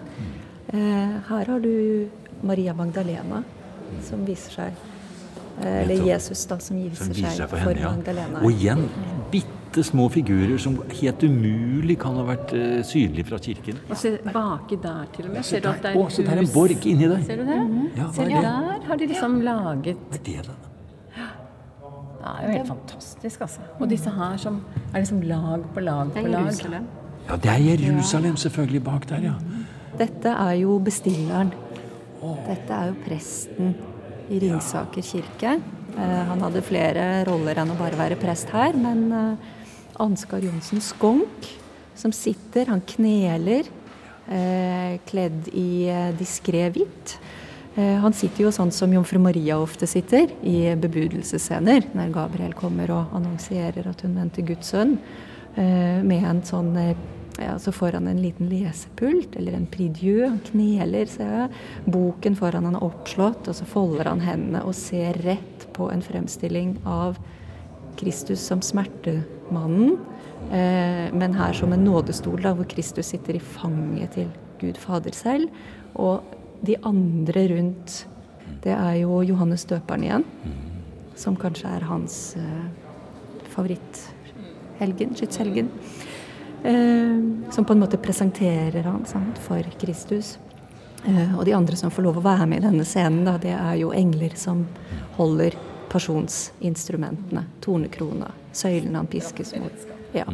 Eh, 0.73 1.19
her 1.27 1.45
har 1.45 1.59
du 1.59 2.07
Maria 2.41 2.73
Magdalena 2.73 3.43
som 4.01 4.25
viser 4.25 4.51
seg 4.51 4.71
eh, 5.61 5.83
Eller 5.83 6.05
Jesus, 6.07 6.45
da, 6.45 6.57
som 6.57 6.77
viser, 6.77 6.95
Som 6.95 7.13
viser 7.13 7.29
seg 7.43 7.49
for 7.49 7.57
for 7.57 7.73
henne, 7.73 7.81
ja. 7.81 7.91
Magdalena. 7.91 8.41
Og 8.43 8.51
igjen 8.51 8.87
bitte 9.31 9.62
små 9.81 10.05
figurer 10.13 10.57
som 10.61 10.75
helt 11.01 11.23
umulig 11.23 11.95
kan 11.99 12.17
ha 12.19 12.25
vært 12.27 12.53
uh, 12.53 12.81
synlige 12.85 13.25
fra 13.31 13.39
kirken. 13.41 13.79
Og 13.89 13.97
se 13.97 14.13
baki 14.27 14.77
der 14.83 15.07
til 15.15 15.29
og 15.29 15.33
med. 15.33 15.43
se 15.43 15.55
Ser 15.55 15.63
du 15.63 15.69
at 15.71 15.81
det 15.81 15.93
er 15.93 15.97
Å, 15.97 16.05
så 16.13 16.25
der 16.27 16.35
er 16.35 16.43
en 16.43 16.51
borg 16.53 16.85
inni 16.91 17.09
der. 17.09 17.23
Ser 17.25 17.41
du 17.41 17.47
det? 17.49 17.57
Ja, 17.97 18.11
Ser 18.13 18.23
er 18.23 18.29
du 18.29 18.35
det? 18.35 18.43
der 18.45 18.87
har 18.89 19.01
de 19.01 19.09
liksom 19.13 19.39
laget 19.47 20.05
Hva 20.11 20.19
er 20.19 20.27
det 20.27 20.45
da? 20.51 20.59
Det 22.23 22.31
er 22.31 22.43
jo 22.45 22.51
helt 22.55 22.69
fantastisk, 22.69 23.41
altså. 23.41 23.63
Og 23.79 23.89
disse 23.91 24.11
her 24.15 24.37
som 24.39 24.61
er 24.93 25.01
liksom 25.01 25.23
lag 25.27 25.65
på 25.73 25.81
lag 25.83 26.13
på 26.15 26.27
lag. 26.31 26.51
Ja, 27.27 27.35
det 27.35 27.51
er 27.51 27.81
Jerusalem 27.83 28.37
selvfølgelig 28.39 28.83
bak 28.83 29.09
der, 29.09 29.25
ja. 29.27 29.33
Dette 29.99 30.31
er 30.31 30.53
jo 30.61 30.77
bestilleren. 30.79 31.51
Dette 32.47 32.73
er 32.77 32.93
jo 32.93 32.95
presten 33.03 33.73
i 34.31 34.39
Ringsaker 34.39 35.03
kirke. 35.03 35.57
Eh, 35.97 36.21
han 36.29 36.41
hadde 36.41 36.63
flere 36.65 37.03
roller 37.27 37.59
enn 37.61 37.73
å 37.73 37.77
bare 37.77 37.99
være 37.99 38.17
prest 38.21 38.53
her, 38.55 38.73
men 38.79 39.03
eh, 39.13 39.51
Ansgar 40.01 40.43
Johnsen 40.43 40.81
Skonk, 40.81 41.47
som 41.95 42.11
sitter, 42.15 42.71
han 42.71 42.81
kneler, 42.87 43.69
eh, 44.27 44.99
kledd 45.05 45.49
i 45.53 45.85
eh, 45.89 46.11
diskré 46.17 46.69
hvitt. 46.73 47.17
Eh, 47.75 47.97
han 48.01 48.13
sitter 48.13 48.45
jo 48.45 48.53
sånn 48.53 48.71
som 48.73 48.93
jomfru 48.93 49.19
Maria 49.21 49.57
ofte 49.61 49.87
sitter, 49.89 50.29
i 50.45 50.75
bebudelsesscener, 50.77 51.89
når 51.97 52.13
Gabriel 52.13 52.53
kommer 52.57 52.91
og 52.93 53.15
annonserer 53.17 53.89
at 53.89 54.05
hun 54.05 54.17
venter 54.19 54.45
Guds 54.45 54.73
sønn, 54.73 54.99
eh, 55.55 56.01
med 56.05 56.25
en 56.29 56.43
sånn 56.45 56.75
eh, 56.77 56.95
ja, 57.41 57.59
så 57.59 57.71
får 57.73 57.97
han 57.97 58.07
en 58.07 58.21
liten 58.21 58.49
lesepult, 58.49 59.35
eller 59.35 59.55
en 59.57 59.65
pridieu. 59.65 60.27
Han 60.27 60.41
kneler, 60.51 61.07
ser 61.09 61.31
jeg. 61.33 61.61
Boken 61.89 62.35
foran 62.37 62.67
han 62.69 62.77
er 62.77 62.85
oppslått, 62.85 63.47
og 63.49 63.57
så 63.57 63.65
folder 63.65 64.11
han 64.11 64.21
hendene 64.21 64.61
og 64.67 64.75
ser 64.77 65.17
rett 65.25 65.65
på 65.73 65.89
en 65.89 66.05
fremstilling 66.05 66.75
av 66.85 67.17
Kristus 67.97 68.41
som 68.45 68.61
smertemannen, 68.61 69.25
eh, 69.51 71.13
men 71.13 71.35
her 71.37 71.53
som 71.53 71.73
en 71.73 71.83
nådestol, 71.85 72.41
da, 72.41 72.53
hvor 72.53 72.67
Kristus 72.69 73.11
sitter 73.13 73.35
i 73.35 73.39
fanget 73.39 74.15
til 74.17 74.29
Gud 74.61 74.77
Fader 74.77 75.13
selv. 75.13 75.49
Og 75.95 76.23
de 76.65 76.77
andre 76.83 77.47
rundt, 77.51 78.05
det 78.63 78.73
er 78.73 79.01
jo 79.01 79.21
Johannes 79.21 79.65
døperen 79.65 80.03
igjen, 80.03 80.25
som 81.15 81.35
kanskje 81.35 81.69
er 81.69 81.87
hans 81.89 82.35
eh, 82.39 82.63
favoritthelgen, 83.53 85.15
skytshelgen. 85.15 85.69
Eh, 86.63 87.19
som 87.51 87.65
på 87.65 87.75
en 87.75 87.83
måte 87.83 87.99
presenterer 87.99 88.87
han 88.87 89.05
sant, 89.05 89.37
for 89.43 89.61
Kristus. 89.81 90.37
Og 91.35 91.41
de 91.43 91.51
andre 91.51 91.75
som 91.75 91.91
får 91.91 92.05
lov 92.05 92.21
å 92.21 92.23
være 92.23 92.45
med 92.47 92.61
i 92.61 92.63
denne 92.63 92.85
scenen, 92.87 93.25
da, 93.27 93.33
det 93.35 93.51
er 93.51 93.73
jo 93.75 93.89
engler 93.91 94.37
som 94.39 94.61
holder 95.17 95.57
pasjonsinstrumentene. 95.93 97.45
Tornekrona, 97.63 98.31
søylene 98.55 98.97
han 99.01 99.07
piskes 99.11 99.53
mot. 99.61 99.87
Ja. 100.15 100.25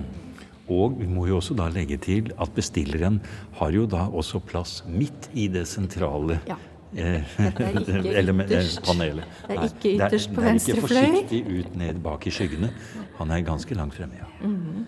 Og 0.70 1.00
vi 1.00 1.08
må 1.10 1.26
jo 1.30 1.40
også 1.40 1.56
da 1.58 1.66
legge 1.74 1.98
til 2.02 2.30
at 2.40 2.52
bestilleren 2.56 3.20
har 3.58 3.72
jo 3.74 3.88
da 3.90 4.04
også 4.08 4.40
plass 4.46 4.84
midt 4.88 5.30
i 5.34 5.48
det 5.50 5.66
sentrale 5.68 6.40
Ja. 6.48 6.56
eh, 6.94 7.24
er 7.40 7.50
ikke 7.80 7.96
eh, 7.98 8.30
ytterst. 8.46 8.84
panelet. 8.86 9.26
Det 9.48 9.58
er 9.58 9.66
ikke 9.66 9.96
ytterst 9.96 10.34
på 10.36 10.42
venstre 10.46 10.76
fløy. 10.84 10.88
Det 10.88 10.98
er 10.98 11.08
ikke 11.08 11.18
forsiktig 11.18 11.60
ut 11.60 11.76
ned 11.82 12.00
bak 12.06 12.28
i 12.28 12.34
skyggene. 12.38 12.70
Han 13.18 13.32
er 13.32 13.42
ganske 13.48 13.76
langt 13.76 13.98
fremme, 13.98 14.22
ja. 14.22 14.30
Mhm. 14.48 14.86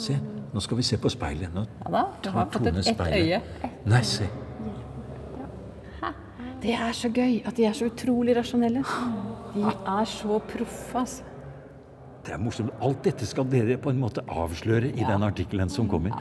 Se, 0.00 0.14
nå 0.54 0.60
skal 0.64 0.76
vi 0.78 0.82
se 0.82 0.96
på 0.96 1.10
speilet. 1.12 1.50
Nå 1.54 1.66
Ja 1.84 1.90
da, 1.92 2.04
du 2.24 2.30
har 2.30 2.46
fått 2.50 2.66
et 2.66 2.86
ett 2.86 3.00
øye. 3.00 3.40
Nei, 3.86 4.02
se. 4.02 4.24
Det 6.60 6.74
er 6.76 6.92
så 6.92 7.08
gøy 7.08 7.38
at 7.48 7.56
de 7.56 7.64
er 7.64 7.72
så 7.72 7.86
utrolig 7.88 8.34
rasjonelle. 8.36 8.82
De 9.54 9.64
er 9.66 10.04
så 10.08 10.38
proffe, 10.52 10.98
altså. 10.98 11.26
Det 12.26 12.34
er 12.34 12.40
morsomt. 12.42 12.72
Alt 12.84 13.02
dette 13.06 13.26
skal 13.26 13.48
dere 13.48 13.78
på 13.80 13.90
en 13.90 14.00
måte 14.00 14.22
avsløre 14.28 14.90
i 14.92 15.04
den 15.08 15.24
artikkelen 15.24 15.70
som 15.72 15.88
kommer. 15.88 16.12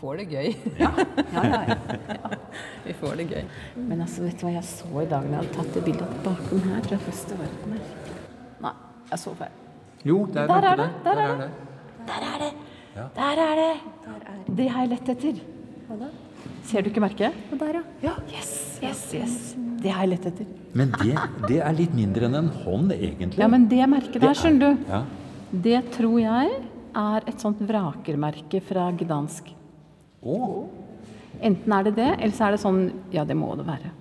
Får 0.00 0.20
det 0.20 0.26
gøy. 0.30 0.52
Ja. 0.78 0.90
ja, 1.34 1.42
ja, 1.44 1.60
ja. 1.68 2.36
Vi 2.84 2.94
får 3.00 3.18
det 3.20 3.26
gøy. 3.32 3.42
Men 3.76 4.00
altså, 4.04 4.22
vet 4.24 4.38
du 4.40 4.46
hva 4.46 4.54
jeg 4.54 4.66
så 4.68 4.88
i 5.02 5.08
dag 5.10 5.26
da 5.26 5.34
jeg 5.34 5.40
hadde 5.42 5.56
tatt 5.58 5.74
det 5.74 5.82
bildet 5.88 6.20
bakom 6.24 6.62
her? 6.70 6.80
fra 6.86 7.00
første 7.08 7.38
verden? 7.40 7.74
det. 7.76 8.16
Nei, 8.64 8.74
jeg 9.10 9.22
så 9.24 9.34
feil. 9.42 9.58
Jo, 10.06 10.22
der, 10.32 10.46
Der 10.46 10.68
er 10.70 10.78
vet 10.78 10.78
du 10.78 10.82
det, 10.84 11.04
der 11.04 11.22
er 11.24 11.42
det. 11.42 11.50
Der 12.08 12.26
er 12.30 12.42
det! 12.44 12.52
Der 13.18 13.44
er 13.44 13.60
det! 13.62 14.56
Det 14.56 14.70
har 14.70 14.86
jeg 14.86 14.92
lett 14.94 15.12
etter. 15.12 15.42
Ser 16.68 16.84
du 16.84 16.90
ikke 16.90 17.00
merket? 17.00 17.36
Der, 17.60 17.78
ja. 18.04 18.14
Yes, 18.32 18.50
yes, 18.84 19.02
yes. 19.16 19.36
Det 19.80 19.92
har 19.94 20.04
jeg 20.04 20.10
lett 20.16 20.26
etter. 20.32 20.48
Men 20.76 20.90
det, 21.00 21.14
det 21.48 21.60
er 21.64 21.76
litt 21.78 21.94
mindre 21.96 22.26
enn 22.28 22.34
en 22.42 22.48
hånd, 22.64 22.90
egentlig. 22.92 23.38
Ja, 23.40 23.48
men 23.48 23.68
det 23.70 23.84
merket 23.88 24.20
der, 24.20 24.34
skjønner 24.36 24.74
du, 24.76 24.82
Ja. 24.90 25.02
det 25.64 25.78
tror 25.94 26.18
jeg 26.20 26.50
er 26.98 27.28
et 27.30 27.40
sånt 27.40 27.60
vrakermerke 27.64 28.60
fra 28.68 28.90
Gdansk. 29.00 29.52
Oh. 30.20 30.66
Enten 31.40 31.72
er 31.72 31.86
det 31.86 31.94
det, 31.96 32.08
eller 32.18 32.34
så 32.34 32.48
er 32.48 32.56
det 32.56 32.60
sånn 32.64 32.80
Ja, 33.14 33.24
det 33.24 33.36
må 33.38 33.52
det 33.56 33.64
være. 33.68 33.92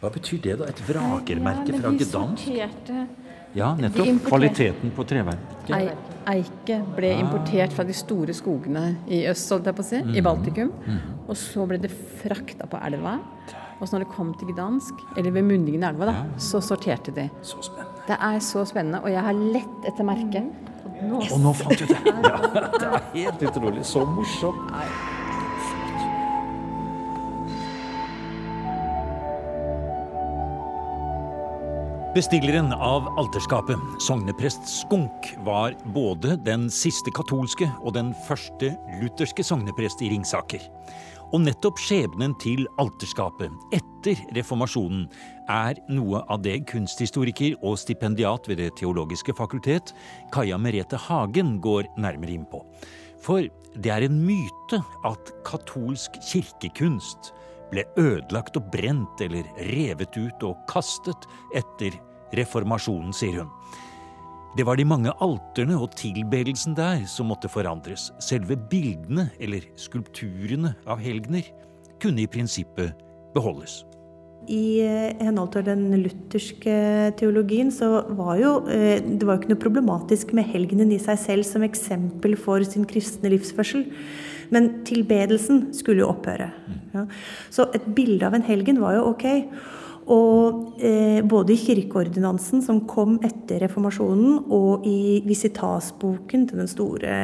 hva 0.00 0.10
betyr 0.14 0.40
det, 0.44 0.58
da? 0.60 0.68
Et 0.70 0.80
vrakermerke 0.86 1.72
Ja, 1.74 1.80
fra 1.82 1.90
Gdansk? 1.90 2.44
sorterte 2.46 3.06
Ja, 3.54 3.74
nettopp. 3.78 4.24
Kvaliteten 4.26 4.90
på 4.96 5.04
treverket. 5.06 5.70
Ei, 5.76 5.86
Eike 6.34 6.80
ble 6.96 7.12
importert 7.20 7.74
fra 7.76 7.84
de 7.86 7.94
store 7.94 8.34
skogene 8.34 8.96
i 9.06 9.22
øst, 9.30 9.50
holdt 9.54 9.68
jeg 9.70 9.76
på 9.78 9.84
å 9.84 9.86
si, 9.86 10.00
i 10.18 10.24
Baltikum. 10.24 10.72
Og 11.28 11.36
så 11.38 11.66
ble 11.70 11.78
det 11.82 11.92
frakta 12.22 12.66
på 12.70 12.80
elva. 12.88 13.18
Og 13.78 13.86
så 13.86 13.96
når 13.96 14.04
det 14.04 14.12
kom 14.14 14.34
til 14.38 14.50
Gdansk, 14.54 15.00
eller 15.16 15.34
ved 15.34 15.46
munningen 15.46 15.82
i 15.82 15.88
elva, 15.88 16.10
da, 16.10 16.16
så 16.40 16.60
sorterte 16.64 17.14
de. 17.14 17.28
Så 17.42 17.62
spennende. 17.66 17.90
Det 18.08 18.18
er 18.20 18.38
så 18.44 18.62
spennende, 18.68 19.00
og 19.04 19.10
jeg 19.12 19.22
har 19.24 19.42
lett 19.56 19.88
etter 19.90 20.06
merket. 20.06 20.70
Og 21.04 21.40
nå 21.42 21.52
fant 21.56 21.78
du 21.78 21.86
det! 21.90 22.00
Ja, 22.06 22.38
det 22.78 22.86
er 22.90 23.02
helt 23.14 23.44
utrolig. 23.50 23.84
Så 23.86 24.04
morsomt. 24.08 24.70
Bestilleren 32.14 32.72
av 32.72 33.08
alterskapet, 33.18 33.78
sogneprest 33.98 34.68
Skunk, 34.70 35.32
var 35.42 35.74
både 35.96 36.36
den 36.46 36.68
siste 36.70 37.10
katolske 37.10 37.66
og 37.82 37.96
den 37.96 38.12
første 38.28 38.68
lutherske 39.00 39.42
sogneprest 39.42 40.04
i 40.06 40.12
Ringsaker. 40.12 40.62
Og 41.34 41.42
nettopp 41.42 41.82
skjebnen 41.82 42.36
til 42.38 42.68
alterskapet 42.78 43.50
etter 43.74 44.22
reformasjonen 44.36 45.08
er 45.50 45.82
noe 45.90 46.22
av 46.30 46.44
det 46.46 46.60
kunsthistoriker 46.70 47.58
og 47.66 47.80
stipendiat 47.82 48.46
ved 48.46 48.62
Det 48.62 48.70
teologiske 48.78 49.34
fakultet, 49.34 49.90
Kaja 50.30 50.54
Merete 50.54 51.00
Hagen, 51.08 51.56
går 51.58 51.90
nærmere 51.98 52.38
inn 52.38 52.46
på. 52.46 52.62
For 53.18 53.42
det 53.74 53.90
er 53.90 54.06
en 54.06 54.22
myte 54.22 54.84
at 55.02 55.34
katolsk 55.42 56.22
kirkekunst 56.30 57.34
ble 57.72 57.84
ødelagt 58.00 58.58
og 58.60 58.68
brent 58.72 59.22
eller 59.24 59.48
revet 59.70 60.16
ut 60.18 60.44
og 60.46 60.60
kastet 60.70 61.28
etter 61.56 61.96
reformasjonen, 62.34 63.14
sier 63.14 63.42
hun. 63.42 63.52
Det 64.54 64.62
var 64.66 64.78
de 64.78 64.86
mange 64.86 65.10
alterne 65.24 65.74
og 65.82 65.96
tilbedelsen 65.98 66.76
der 66.78 67.02
som 67.10 67.26
måtte 67.32 67.50
forandres. 67.50 68.12
Selve 68.22 68.54
bildene, 68.70 69.26
eller 69.42 69.66
skulpturene 69.80 70.76
av 70.86 71.02
helgener, 71.02 71.48
kunne 72.02 72.22
i 72.22 72.30
prinsippet 72.30 72.94
beholdes. 73.34 73.82
I 74.50 74.64
eh, 74.84 75.14
henhold 75.24 75.52
til 75.54 75.64
den 75.66 75.86
lutherske 76.02 76.74
teologien 77.18 77.70
så 77.74 78.04
var 78.16 78.36
jo 78.40 78.52
eh, 78.72 79.00
det 79.00 79.24
var 79.24 79.36
jo 79.36 79.42
ikke 79.42 79.52
noe 79.54 79.62
problematisk 79.62 80.34
med 80.36 80.48
helgenen 80.52 80.92
i 80.94 81.00
seg 81.02 81.20
selv 81.20 81.48
som 81.48 81.64
eksempel 81.66 82.36
for 82.40 82.64
sin 82.66 82.86
kristne 82.88 83.32
livsførsel. 83.32 83.86
Men 84.52 84.70
tilbedelsen 84.86 85.70
skulle 85.76 86.04
jo 86.04 86.10
opphøre. 86.12 86.50
Ja. 86.94 87.06
Så 87.52 87.70
et 87.74 87.86
bilde 87.96 88.26
av 88.28 88.36
en 88.36 88.44
helgen 88.46 88.82
var 88.82 88.98
jo 88.98 89.08
ok. 89.14 89.26
Og 90.04 90.74
eh, 90.84 91.22
både 91.24 91.54
i 91.54 91.60
kirkeordinansen 91.60 92.60
som 92.64 92.82
kom 92.88 93.16
etter 93.24 93.62
reformasjonen, 93.64 94.42
og 94.52 94.84
i 94.88 95.22
visitasboken 95.24 96.44
til 96.50 96.60
den 96.60 96.68
store 96.68 97.14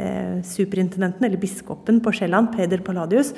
eh, 0.00 0.38
superintendenten, 0.46 1.26
eller 1.28 1.40
biskopen 1.42 2.00
på 2.00 2.14
Sjælland, 2.16 2.54
Peder 2.54 2.80
Palladius, 2.86 3.34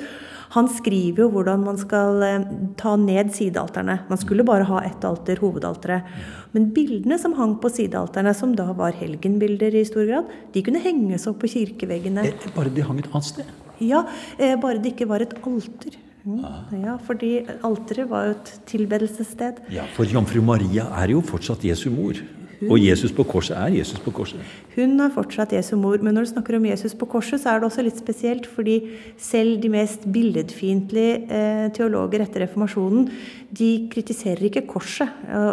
han 0.55 0.69
skriver 0.71 1.25
jo 1.25 1.27
hvordan 1.33 1.65
man 1.65 1.79
skal 1.81 2.23
eh, 2.23 2.47
ta 2.79 2.95
ned 2.99 3.33
sidealterne. 3.35 3.97
Man 4.07 4.21
skulle 4.21 4.47
bare 4.47 4.67
ha 4.69 4.79
ett 4.87 5.03
alter, 5.03 5.43
hovedalteret. 5.43 6.15
Men 6.55 6.69
bildene 6.75 7.19
som 7.19 7.35
hang 7.35 7.57
på 7.59 7.73
sidealterne, 7.73 8.31
som 8.37 8.55
da 8.55 8.69
var 8.77 8.95
helgenbilder 8.95 9.75
i 9.75 9.83
stor 9.87 10.07
grad, 10.07 10.31
de 10.55 10.63
kunne 10.63 10.83
henges 10.83 11.27
opp 11.27 11.41
på 11.43 11.51
kirkeveggene. 11.51 12.29
Eh, 12.31 12.49
Bare 12.55 12.71
de 12.71 12.87
hang 12.87 13.03
et 13.03 13.11
annet 13.11 13.31
sted. 13.33 13.53
Ja, 13.83 14.05
eh, 14.39 14.55
bare 14.55 14.79
det 14.79 14.93
ikke 14.95 15.09
var 15.11 15.25
et 15.25 15.35
alter. 15.43 15.99
Mm, 16.25 16.41
Ja, 16.83 16.95
fordi 17.05 17.45
alteret 17.63 18.09
var 18.09 18.25
jo 18.25 18.31
et 18.31 18.53
tilbedelsessted. 18.65 19.59
Ja, 19.71 19.83
For 19.93 20.03
jomfru 20.09 20.41
Maria 20.41 20.87
er 21.03 21.11
jo 21.13 21.21
fortsatt 21.21 21.63
Jesu 21.65 21.89
mor. 21.93 22.17
Og 22.63 22.79
Jesus 22.79 23.11
på 23.15 23.25
korset 23.27 23.57
er 23.57 23.73
Jesus 23.75 23.99
på 24.03 24.13
korset. 24.15 24.41
Hun 24.75 24.99
er 25.03 25.13
fortsatt 25.13 25.53
Jesu 25.55 25.75
mor, 25.79 25.97
men 26.03 26.15
når 26.15 26.27
du 26.27 26.31
snakker 26.33 26.57
om 26.57 26.67
Jesus 26.67 26.95
på 26.97 27.07
korset, 27.09 27.41
så 27.41 27.51
er 27.51 27.61
det 27.61 27.69
også 27.69 27.85
litt 27.85 27.99
spesielt, 27.99 28.47
fordi 28.47 28.77
selv 29.21 29.59
de 29.63 29.71
mest 29.73 30.05
billedfiendtlige 30.11 31.17
eh, 31.27 31.65
teologer 31.75 32.25
etter 32.25 32.45
reformasjonen, 32.45 33.09
de 33.55 33.71
kritiserer 33.91 34.47
ikke 34.49 34.65
korset. 34.67 35.11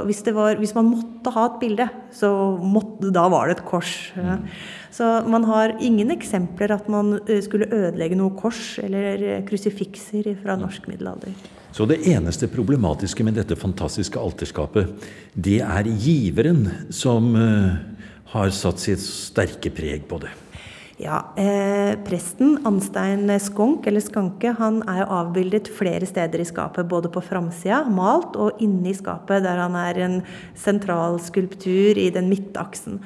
Hvis, 0.09 0.23
det 0.27 0.35
var, 0.35 0.57
hvis 0.59 0.75
man 0.75 0.88
måtte 0.91 1.31
ha 1.35 1.47
et 1.47 1.59
bilde, 1.61 1.88
så 2.15 2.31
måtte, 2.59 3.12
da 3.15 3.29
var 3.31 3.49
det 3.49 3.59
et 3.59 3.67
kors. 3.69 3.93
Ja. 4.19 4.38
Så 4.93 5.09
man 5.31 5.47
har 5.49 5.77
ingen 5.81 6.11
eksempler 6.12 6.75
at 6.75 6.88
man 6.93 7.17
eh, 7.25 7.41
skulle 7.45 7.71
ødelegge 7.73 8.19
noe 8.19 8.35
kors 8.37 8.77
eller 8.83 9.23
eh, 9.25 9.43
krusifikser 9.49 10.35
fra 10.43 10.59
norsk 10.61 10.88
middelalder. 10.91 11.33
Så 11.73 11.87
det 11.89 12.03
eneste 12.13 12.51
problematiske 12.53 13.25
med 13.25 13.39
dette 13.41 13.57
fantastiske 13.57 14.21
alterskapet, 14.21 14.93
det 15.33 15.63
er 15.65 15.89
giveren 15.89 16.67
som 16.93 17.33
eh, 17.39 17.81
har 18.35 18.53
satt 18.53 18.83
sitt 18.83 19.01
sterke 19.01 19.73
preg 19.73 20.05
på 20.09 20.21
det. 20.21 20.33
Ja, 21.03 21.33
eh, 21.41 21.97
Presten 22.05 22.59
Anstein 22.69 23.27
Skonk, 23.41 23.87
eller 23.89 24.05
Skanke, 24.05 24.53
han 24.59 24.83
er 24.87 25.01
jo 25.01 25.11
avbildet 25.17 25.71
flere 25.73 26.07
steder 26.07 26.45
i 26.45 26.47
skapet. 26.47 26.87
Både 26.87 27.11
på 27.11 27.25
framsida, 27.25 27.81
malt, 27.91 28.37
og 28.37 28.61
inni 28.63 28.93
skapet, 28.95 29.43
der 29.43 29.65
han 29.65 29.75
er 29.81 29.99
en 30.05 30.19
sentral 30.55 31.19
skulptur 31.25 31.99
i 31.99 32.11
den 32.15 32.29
midtaksen. 32.31 33.01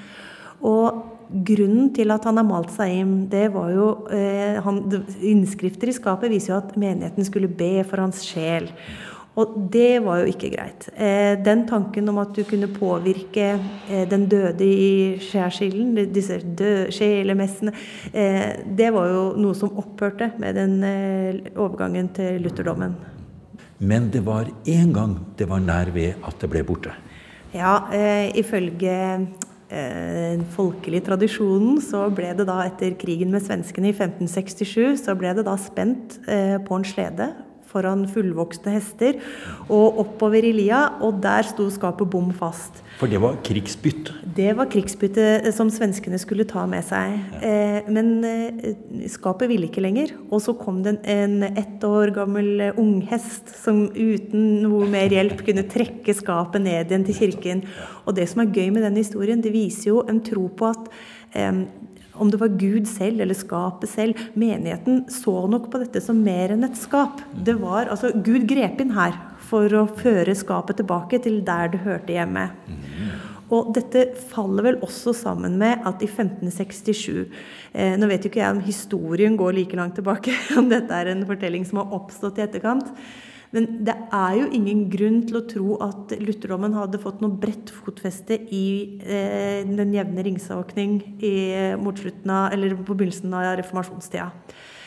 Og 0.60 1.15
grunnen 1.28 1.90
til 1.96 2.12
at 2.14 2.24
han 2.28 2.38
har 2.40 2.46
malt 2.46 2.72
seg 2.74 2.94
inn, 3.00 3.16
det 3.32 3.48
var 3.54 3.72
jo 3.74 3.88
eh, 4.14 4.60
han, 4.62 4.84
Innskrifter 5.20 5.90
i 5.90 5.96
skapet 5.96 6.32
viser 6.32 6.54
jo 6.54 6.60
at 6.60 6.76
menigheten 6.78 7.26
skulle 7.26 7.50
be 7.50 7.80
for 7.88 8.02
hans 8.04 8.22
sjel. 8.26 8.70
Og 9.36 9.52
det 9.72 10.00
var 10.00 10.22
jo 10.22 10.30
ikke 10.32 10.48
greit. 10.54 10.86
Eh, 10.96 11.34
den 11.44 11.66
tanken 11.68 12.08
om 12.08 12.22
at 12.22 12.32
du 12.32 12.40
kunne 12.48 12.70
påvirke 12.72 13.50
eh, 13.58 14.06
den 14.08 14.24
døde 14.32 14.64
i 14.64 15.18
skjærsilden, 15.20 15.92
disse 16.14 16.38
døde 16.40 16.88
sjelemessene, 16.96 17.74
eh, 18.16 18.62
det 18.78 18.88
var 18.96 19.10
jo 19.12 19.26
noe 19.36 19.58
som 19.58 19.76
opphørte 19.76 20.30
med 20.40 20.56
den 20.56 20.78
eh, 20.88 21.42
overgangen 21.52 22.08
til 22.16 22.40
lutherdommen. 22.46 22.96
Men 23.76 24.08
det 24.08 24.24
var 24.24 24.48
én 24.64 24.94
gang 24.96 25.18
det 25.36 25.50
var 25.50 25.60
nær 25.60 25.92
ved 25.92 26.16
at 26.24 26.40
det 26.40 26.48
ble 26.54 26.64
borte. 26.64 26.96
Ja, 27.52 27.90
eh, 27.92 28.32
ifølge 28.40 28.96
eh, 29.70 30.40
folkelige 30.56 31.06
tradisjonen 31.08 31.80
så 31.84 32.06
ble 32.14 32.32
det 32.38 32.46
da 32.48 32.60
etter 32.66 32.96
krigen 33.00 33.32
med 33.34 33.44
svenskene 33.46 33.90
i 33.90 33.96
1567, 33.96 35.02
så 35.04 35.16
ble 35.18 35.34
det 35.36 35.46
da 35.46 35.56
spent 35.60 36.18
eh, 36.28 36.56
på 36.62 36.78
en 36.78 36.86
slede 36.86 37.30
foran 37.70 38.06
fullvokste 38.10 38.72
hester, 38.74 39.20
og 39.66 40.02
oppover 40.02 40.46
i 40.46 40.52
lia, 40.54 40.82
og 41.04 41.20
der 41.24 41.46
sto 41.48 41.68
skapet 41.72 42.10
bom 42.10 42.32
fast. 42.36 42.82
For 42.96 43.10
det 43.10 43.20
var 43.20 43.36
krigsbytte? 43.44 44.14
Det 44.36 44.52
var 44.56 44.70
krigsbytte 44.72 45.52
som 45.56 45.68
svenskene 45.72 46.18
skulle 46.20 46.46
ta 46.48 46.64
med 46.68 46.84
seg. 46.86 47.16
Ja. 47.42 47.82
men 47.92 48.24
eh, 48.24 48.76
skapet 49.10 49.50
ville 49.50 49.68
ikke 49.68 49.84
lenger. 49.84 50.14
Og 50.30 50.40
så 50.44 50.54
kom 50.56 50.82
det 50.84 50.96
en 51.12 51.42
ett 51.46 51.84
år 51.84 52.12
gammel 52.16 52.70
unghest 52.76 53.52
som 53.62 53.86
uten 53.92 54.62
noe 54.64 54.88
mer 54.90 55.12
hjelp 55.12 55.42
kunne 55.46 55.66
trekke 55.68 56.14
skapet 56.16 56.64
ned 56.64 56.88
igjen 56.88 57.06
til 57.06 57.20
kirken. 57.20 57.64
Og 58.06 58.16
det 58.16 58.28
som 58.30 58.42
er 58.44 58.52
gøy 58.54 58.70
med 58.72 58.86
den 58.86 58.98
historien, 59.00 59.42
det 59.44 59.54
viser 59.54 59.92
jo 59.92 60.02
en 60.08 60.22
tro 60.24 60.48
på 60.48 60.72
at 60.72 60.88
eh, 61.36 61.64
om 62.18 62.30
det 62.32 62.40
var 62.40 62.56
Gud 62.58 62.88
selv 62.90 63.22
eller 63.24 63.36
skapet 63.36 63.90
selv, 63.92 64.26
menigheten 64.34 65.04
så 65.12 65.46
nok 65.50 65.70
på 65.72 65.80
dette 65.82 66.02
som 66.04 66.18
mer 66.24 66.54
enn 66.54 66.66
et 66.66 66.78
skap. 66.78 67.22
Det 67.32 67.56
var, 67.60 67.90
altså 67.92 68.12
Gud 68.16 68.48
grep 68.50 68.82
inn 68.82 68.94
her 68.96 69.16
for 69.46 69.72
å 69.78 69.86
føre 69.98 70.34
skapet 70.36 70.80
tilbake 70.80 71.20
til 71.22 71.40
der 71.46 71.70
det 71.72 71.84
hørte 71.84 72.16
hjemme. 72.16 72.48
Og 73.54 73.70
dette 73.76 74.08
faller 74.32 74.64
vel 74.66 74.80
også 74.82 75.12
sammen 75.14 75.54
med 75.60 75.84
at 75.86 76.00
i 76.02 76.08
1567 76.08 77.12
eh, 77.22 77.94
Nå 77.94 78.08
vet 78.10 78.24
jo 78.26 78.32
ikke 78.32 78.42
jeg 78.42 78.56
om 78.56 78.64
historien 78.66 79.36
går 79.38 79.54
like 79.60 79.78
langt 79.78 79.94
tilbake, 80.00 80.34
om 80.58 80.70
dette 80.72 80.90
er 80.90 81.12
en 81.12 81.22
fortelling 81.28 81.66
som 81.68 81.82
har 81.82 81.94
oppstått 81.94 82.40
i 82.40 82.46
etterkant. 82.48 82.90
Men 83.56 83.66
det 83.88 83.94
er 84.12 84.34
jo 84.36 84.46
ingen 84.52 84.82
grunn 84.92 85.22
til 85.24 85.38
å 85.40 85.46
tro 85.48 85.76
at 85.86 86.12
lutherdommen 86.20 86.76
hadde 86.76 87.00
fått 87.00 87.22
noe 87.24 87.32
bredt 87.40 87.72
fotfeste 87.72 88.36
i 88.52 88.66
eh, 89.00 89.62
den 89.64 89.94
jevne 89.96 90.24
av, 92.28 92.50
eller 92.52 92.76
på 92.76 92.92
begynnelsen 92.92 93.32
av 93.32 93.54
reformasjonstida. 93.62 94.28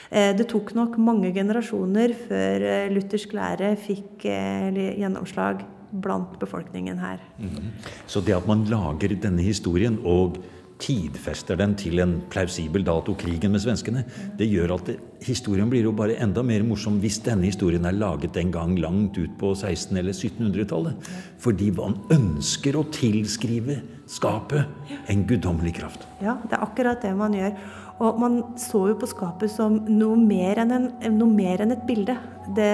Eh, 0.09 0.31
det 0.37 0.45
tok 0.49 0.75
nok 0.77 0.99
mange 1.01 1.33
generasjoner 1.33 2.13
før 2.27 2.65
eh, 2.65 2.87
luthersk 2.93 3.33
lære 3.37 3.73
fikk 3.81 4.25
eh, 4.29 4.79
gjennomslag 5.01 5.65
blant 5.89 6.37
befolkningen 6.41 7.01
her. 7.01 7.21
Mm. 7.41 7.73
Så 8.09 8.21
det 8.21 8.37
at 8.37 8.47
man 8.49 8.67
lager 8.69 9.17
denne 9.17 9.45
historien 9.45 9.97
og 10.05 10.37
tidfester 10.79 11.59
den 11.59 11.75
til 11.79 11.99
en 11.99 12.15
plausibel 12.31 12.85
dato, 12.87 13.13
krigen 13.19 13.51
med 13.51 13.63
svenskene, 13.63 14.05
det 14.39 14.47
gjør 14.47 14.77
at 14.77 14.87
det, 14.87 14.95
historien 15.25 15.69
blir 15.71 15.83
jo 15.83 15.91
bare 15.95 16.15
enda 16.23 16.43
mer 16.45 16.63
morsom 16.63 17.01
hvis 17.03 17.19
denne 17.25 17.49
historien 17.49 17.85
er 17.85 17.97
laget 17.97 18.37
en 18.39 18.53
gang 18.55 18.77
langt 18.79 19.19
ut 19.19 19.35
på 19.41 19.51
1600- 19.57 19.99
eller 19.99 20.15
1700-tallet. 20.15 21.11
Fordi 21.43 21.69
man 21.75 21.99
ønsker 22.15 22.79
å 22.79 22.87
tilskrive 22.95 23.81
skapet 24.09 24.95
en 25.11 25.27
guddommelig 25.27 25.75
kraft. 25.81 26.07
Ja, 26.23 26.39
det 26.47 26.55
er 26.57 26.65
akkurat 26.65 27.03
det 27.03 27.13
man 27.17 27.35
gjør. 27.35 27.59
Og 27.99 28.19
man 28.21 28.39
så 28.55 28.85
jo 28.87 28.95
på 28.95 29.09
skapet 29.11 29.51
som 29.51 29.81
noe 29.91 30.15
mer 30.15 30.61
enn, 30.63 30.71
en, 30.71 30.89
noe 31.19 31.27
mer 31.27 31.65
enn 31.65 31.75
et 31.75 31.83
bilde. 31.87 32.15
Det, 32.55 32.71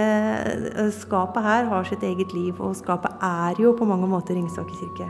skapet 1.01 1.43
her 1.43 1.65
har 1.73 1.89
sitt 1.89 2.05
eget 2.05 2.37
liv, 2.37 2.53
og 2.61 2.77
skapet 2.77 3.25
er 3.25 3.57
jo 3.59 3.73
på 3.75 3.89
mange 3.89 4.09
måter 4.11 4.37
Ringsaker 4.37 4.77
kirke. 4.77 5.09